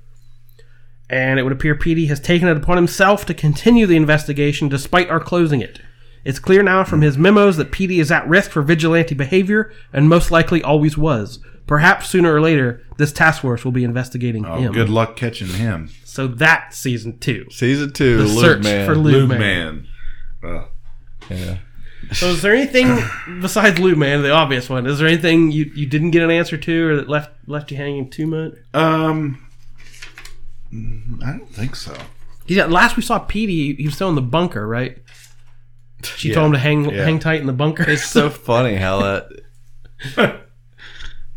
[1.11, 5.11] And it would appear Petey has taken it upon himself to continue the investigation despite
[5.11, 5.81] our closing it.
[6.25, 10.09] It's clear now from his memos that Petey is at risk for vigilante behavior and
[10.09, 11.39] most likely always was.
[11.67, 14.73] Perhaps sooner or later, this task force will be investigating Oh, him.
[14.73, 15.91] good luck catching him.
[16.05, 17.47] So that's season two.
[17.51, 18.87] Season two, The search Man.
[18.87, 19.87] for Lube, Lube Man.
[20.43, 20.65] man.
[21.31, 21.57] Yeah.
[22.13, 22.99] So is there anything
[23.41, 24.87] besides Lube Man, the obvious one?
[24.87, 27.77] Is there anything you, you didn't get an answer to or that left left you
[27.79, 28.53] hanging too much?
[28.75, 29.44] Um,
[31.25, 31.97] I don't think so.
[32.47, 34.99] Yeah, last we saw Petey, he was still in the bunker, right?
[36.03, 36.35] She Yeah.
[36.35, 37.05] told him to hang Yeah.
[37.05, 37.89] hang tight in the bunker.
[37.89, 39.29] It's so funny how that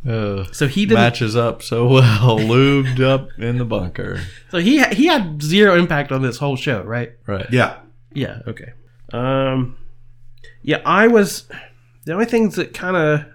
[0.07, 0.95] uh, so he didn't.
[1.01, 2.39] matches up so well.
[2.39, 4.19] Lubed up in the bunker.
[4.51, 7.13] So he he had zero impact on this whole show, right?
[7.25, 7.47] Right.
[7.51, 7.77] Yeah.
[8.13, 8.39] Yeah.
[8.47, 8.71] Okay.
[9.13, 9.77] Um.
[10.61, 11.47] Yeah, I was
[12.05, 13.25] the only things that kind of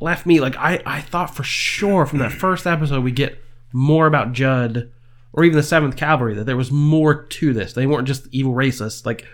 [0.00, 3.42] left me like I I thought for sure from that first episode we get
[3.72, 4.90] more about Judd
[5.32, 7.74] or even the Seventh Kavalry that there was more to this.
[7.74, 9.04] They weren't just evil racists.
[9.04, 9.26] Like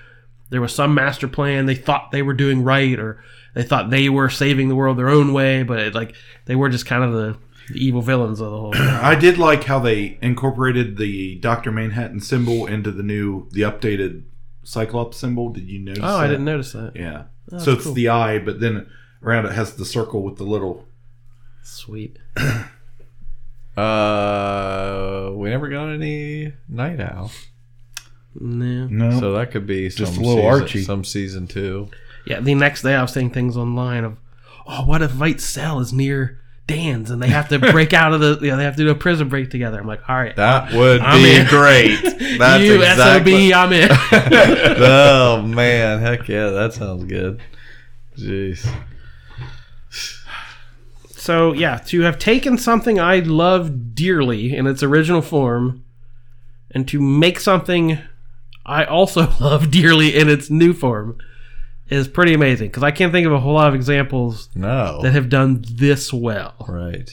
[0.51, 1.67] there was some master plan.
[1.67, 3.23] They thought they were doing right, or
[3.55, 6.15] they thought they were saving the world their own way, but it, like
[6.47, 7.37] they were just kind of the,
[7.73, 8.73] the evil villains of the whole.
[8.73, 8.83] thing.
[8.89, 14.25] I did like how they incorporated the Doctor Manhattan symbol into the new, the updated
[14.65, 15.51] Cyclops symbol.
[15.51, 16.03] Did you notice?
[16.05, 16.93] oh, I didn't notice that.
[16.97, 17.25] Yeah.
[17.51, 17.95] Oh, so it's cool.
[17.95, 18.89] the eye, but then
[19.23, 20.85] around it has the circle with the little.
[21.63, 22.19] Sweet.
[23.77, 27.31] Uh, we never got any Night Owl,
[28.39, 28.87] No.
[28.87, 29.19] No.
[29.21, 30.83] so that could be some Just a little season, Archie.
[30.83, 31.89] some season two.
[32.27, 34.17] Yeah, the next day I was seeing things online of,
[34.67, 38.21] oh, what if Veidt's cell is near Dan's and they have to break out of
[38.21, 39.81] the, you know, they have to do a prison break together.
[39.81, 41.47] I'm like, all right, That would I'm be in.
[41.47, 42.01] great.
[42.39, 43.51] That's you exactly.
[43.51, 43.89] SOB, I'm in.
[44.83, 47.41] oh man, heck yeah, that sounds good.
[48.17, 48.65] Jeez.
[51.23, 55.85] So yeah, to have taken something I love dearly in its original form,
[56.73, 57.99] and to make something
[58.67, 61.19] I also love dearly in its new form,
[61.89, 62.71] is pretty amazing.
[62.71, 65.01] Because I can't think of a whole lot of examples No.
[65.03, 66.55] that have done this well.
[66.69, 67.09] right.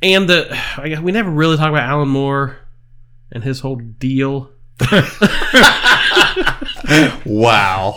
[0.00, 0.48] And the
[0.78, 2.56] I guess we never really talk about Alan Moore
[3.30, 4.50] and his whole deal.
[7.26, 7.96] Wow.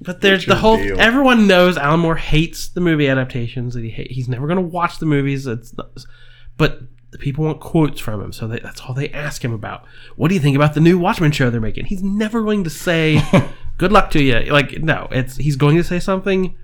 [0.00, 0.76] But there's the whole.
[0.76, 1.00] deal?
[1.00, 3.74] Everyone knows Alan Moore hates the movie adaptations.
[3.74, 5.46] That he hate, he's never going to watch the movies.
[5.46, 5.90] It's not,
[6.56, 9.84] but the people want quotes from him, so they, that's all they ask him about.
[10.16, 11.86] What do you think about the new Watchmen show they're making?
[11.86, 13.20] He's never going to say,
[13.78, 16.56] "Good luck to you." Like no, it's he's going to say something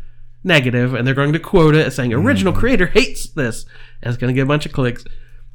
[0.45, 2.59] negative, and they're going to quote it as saying, "Original mm.
[2.59, 3.65] creator hates this,"
[4.03, 5.05] and it's going to get a bunch of clicks.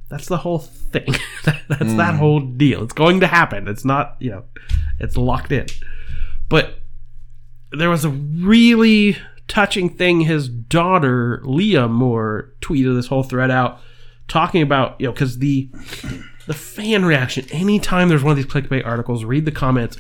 [0.10, 1.14] That's the whole thing.
[1.46, 2.18] that's that mm.
[2.18, 2.84] whole deal.
[2.84, 3.68] It's going to happen.
[3.68, 4.46] It's not you know,
[5.00, 5.68] it's locked in.
[6.50, 6.79] But
[7.72, 9.18] there was a really
[9.48, 13.80] touching thing his daughter Leah Moore tweeted this whole thread out
[14.28, 15.70] talking about you know because the
[16.46, 19.98] the fan reaction anytime there's one of these clickbait articles read the comments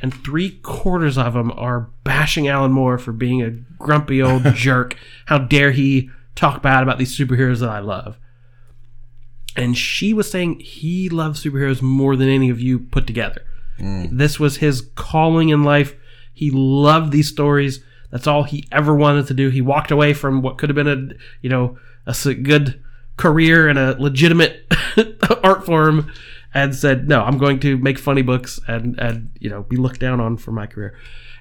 [0.00, 4.96] and three quarters of them are bashing Alan Moore for being a grumpy old jerk.
[5.26, 8.18] How dare he talk bad about these superheroes that I love.
[9.56, 13.42] And she was saying he loves superheroes more than any of you put together.
[13.80, 14.16] Mm.
[14.18, 15.94] This was his calling in life.
[16.38, 17.80] He loved these stories.
[18.12, 19.48] That's all he ever wanted to do.
[19.48, 21.76] He walked away from what could have been a, you know,
[22.06, 22.80] a good
[23.16, 24.72] career and a legitimate
[25.42, 26.12] art form
[26.54, 29.98] and said, "No, I'm going to make funny books and and you know, be looked
[29.98, 30.96] down on for my career."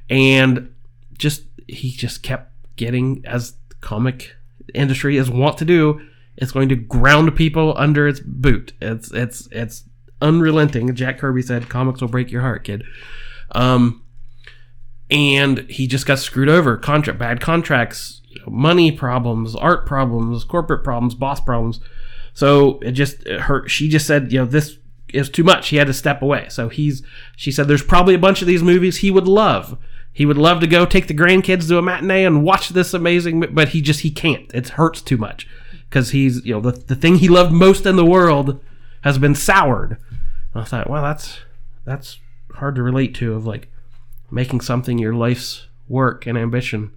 [0.10, 0.74] And
[1.20, 4.36] just he just kept getting as comic
[4.74, 6.02] industry is want to do,
[6.38, 8.74] it's going to ground people under its boot.
[8.82, 9.84] It's it's it's
[10.24, 10.96] unrelenting.
[10.96, 12.84] Jack Kirby said, "Comics will break your heart, kid."
[13.52, 14.04] Um,
[15.10, 16.78] and he just got screwed over.
[16.78, 21.80] Contract, bad contracts, money problems, art problems, corporate problems, boss problems.
[22.34, 23.70] So it just hurt.
[23.70, 24.78] She just said, you know, this
[25.14, 25.70] is too much.
[25.70, 26.48] He had to step away.
[26.50, 27.04] So he's.
[27.36, 29.78] She said, there's probably a bunch of these movies he would love.
[30.12, 33.40] He would love to go take the grandkids to a matinee and watch this amazing,
[33.54, 34.52] but he just he can't.
[34.54, 35.48] It hurts too much
[35.90, 38.60] because he's you know the the thing he loved most in the world
[39.02, 39.98] has been soured.
[40.54, 41.40] And I thought, well, that's
[41.86, 42.20] that's
[42.56, 43.72] hard to relate to of like
[44.32, 46.92] making something your life's work and ambition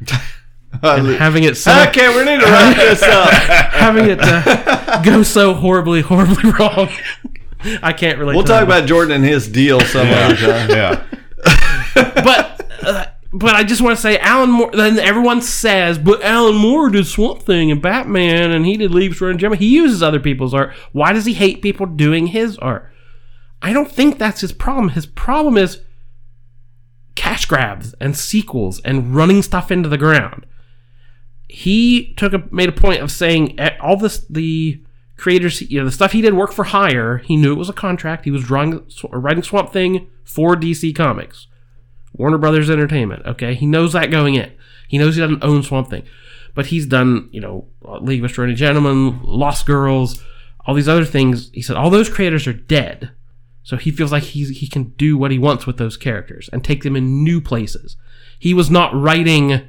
[0.82, 3.30] and having it so Okay, we need to wrap this up.
[3.72, 6.88] having it uh, go so horribly horribly wrong.
[7.82, 8.34] I can't relate.
[8.34, 8.78] We'll to talk that.
[8.78, 10.70] about Jordan and his deal some other time.
[10.70, 11.04] Yeah.
[11.94, 14.70] but uh, but I just want to say Alan Moore.
[14.72, 19.20] Then everyone says, but Alan Moore did Swamp Thing and Batman, and he did Leaves
[19.20, 19.56] Run Gemma.
[19.56, 20.72] He uses other people's art.
[20.92, 22.90] Why does he hate people doing his art?
[23.60, 24.90] I don't think that's his problem.
[24.90, 25.82] His problem is
[27.18, 30.46] cash grabs and sequels and running stuff into the ground.
[31.48, 34.80] He took a made a point of saying all this the
[35.16, 37.18] creators you know the stuff he did work for hire.
[37.18, 38.24] He knew it was a contract.
[38.24, 41.48] He was drawing writing Swamp Thing for DC Comics.
[42.12, 43.26] Warner Brothers Entertainment.
[43.26, 44.52] Okay, he knows that going in.
[44.86, 46.04] He knows he doesn't own Swamp Thing,
[46.54, 47.66] but he's done you know
[48.00, 50.22] League of Extraordinary Gentlemen, Lost Girls,
[50.66, 51.50] all these other things.
[51.52, 53.10] He said all those creators are dead,
[53.62, 56.64] so he feels like he's he can do what he wants with those characters and
[56.64, 57.96] take them in new places.
[58.38, 59.68] He was not writing,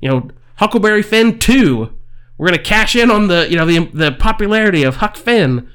[0.00, 1.96] you know, Huckleberry Finn two.
[2.38, 5.68] We're gonna cash in on the you know the the popularity of Huck Finn.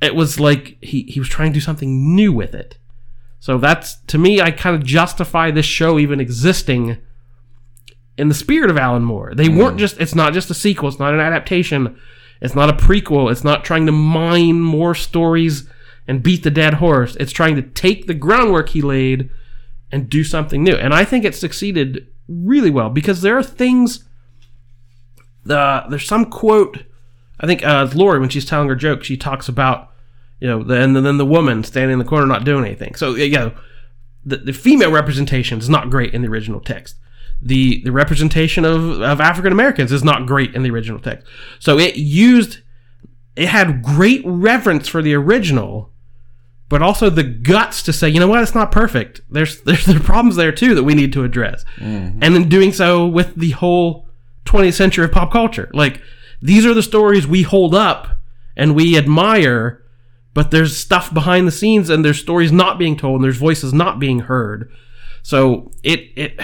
[0.00, 2.78] It was like he he was trying to do something new with it.
[3.40, 6.98] So that's to me, I kind of justify this show even existing
[8.16, 9.34] in the spirit of Alan Moore.
[9.34, 9.56] They hmm.
[9.56, 10.00] weren't just.
[10.00, 10.88] It's not just a sequel.
[10.88, 11.98] It's not an adaptation.
[12.40, 13.30] It's not a prequel.
[13.30, 15.68] It's not trying to mine more stories
[16.06, 17.16] and beat the dead horse.
[17.16, 19.30] It's trying to take the groundwork he laid
[19.90, 20.74] and do something new.
[20.74, 24.04] And I think it succeeded really well because there are things.
[25.48, 26.84] Uh, there's some quote.
[27.40, 29.92] I think uh, Laurie when she's telling her joke, she talks about
[30.42, 32.96] you know, the, and then the woman standing in the corner not doing anything.
[32.96, 33.52] So you know,
[34.24, 36.96] the, the female representation is not great in the original text.
[37.40, 41.28] The the representation of, of African Americans is not great in the original text.
[41.60, 42.58] So it used
[43.36, 45.90] it had great reverence for the original,
[46.68, 49.20] but also the guts to say, you know what, it's not perfect.
[49.30, 51.64] There's there's there are problems there too that we need to address.
[51.76, 52.22] Mm-hmm.
[52.22, 54.08] And in doing so with the whole
[54.44, 55.70] 20th century of pop culture.
[55.72, 56.02] Like
[56.40, 58.18] these are the stories we hold up
[58.56, 59.82] and we admire,
[60.34, 63.72] but there's stuff behind the scenes and there's stories not being told and there's voices
[63.72, 64.70] not being heard.
[65.22, 66.40] So it it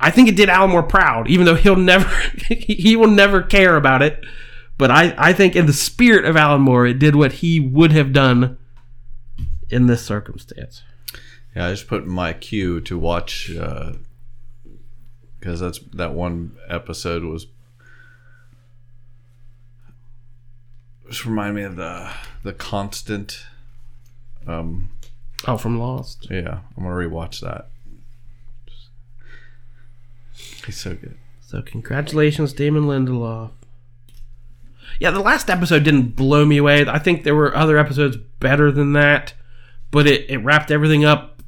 [0.00, 2.08] I think it did Alan Moore proud, even though he'll never
[2.48, 4.24] he will never care about it.
[4.76, 7.92] But I, I think in the spirit of Alan Moore, it did what he would
[7.92, 8.58] have done
[9.70, 10.82] in this circumstance.
[11.54, 13.48] Yeah, I just put my cue to watch
[15.38, 17.46] because that's that one episode was
[21.08, 22.10] just remind me of the
[22.42, 23.44] the constant.
[24.46, 24.90] Um,
[25.46, 26.26] Oh, from Lost.
[26.30, 27.68] yeah, I'm gonna rewatch that.
[30.66, 31.16] He's so good.
[31.42, 33.50] So congratulations, Damon Lindelof.
[35.00, 36.86] Yeah, the last episode didn't blow me away.
[36.86, 39.34] I think there were other episodes better than that,
[39.90, 41.42] but it, it wrapped everything up.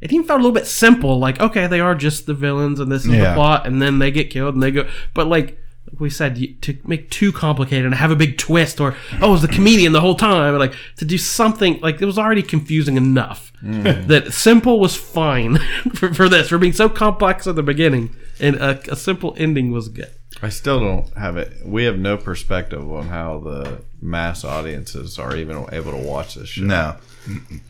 [0.00, 2.90] It even felt a little bit simple, like okay, they are just the villains, and
[2.90, 4.88] this is the plot, and then they get killed, and they go.
[5.12, 5.58] But like
[5.90, 9.32] like we said, to make too complicated and have a big twist, or oh, it
[9.32, 12.96] was the comedian the whole time, like to do something like it was already confusing
[12.96, 14.06] enough mm.
[14.06, 15.58] that simple was fine
[15.94, 19.70] for, for this for being so complex at the beginning, and a, a simple ending
[19.70, 20.10] was good.
[20.42, 21.52] I still don't have it.
[21.66, 26.48] We have no perspective on how the mass audiences are even able to watch this
[26.48, 26.62] show.
[26.62, 26.96] No.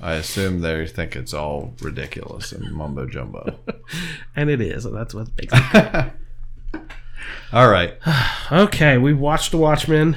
[0.01, 3.59] I assume they think it's all ridiculous and mumbo jumbo.
[4.37, 6.13] And it is, and that's what makes it.
[7.53, 7.95] all right,
[8.53, 10.17] okay, we watched The Watchmen.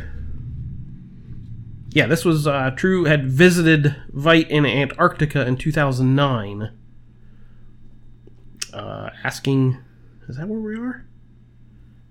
[1.89, 6.71] yeah, this was uh, Trieu had visited Veidt in Antarctica in 2009,
[8.73, 9.77] uh, asking,
[10.27, 11.05] is that where we are?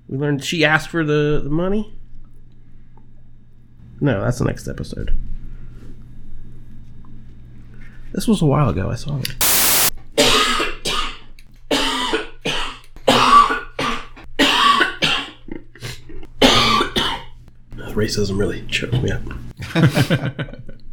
[0.09, 1.93] We learned she asked for the, the money.
[4.01, 5.17] No, that's the next episode.
[8.13, 8.91] This was a while ago.
[8.91, 9.35] I saw it.
[17.97, 19.23] Racism really choked me up.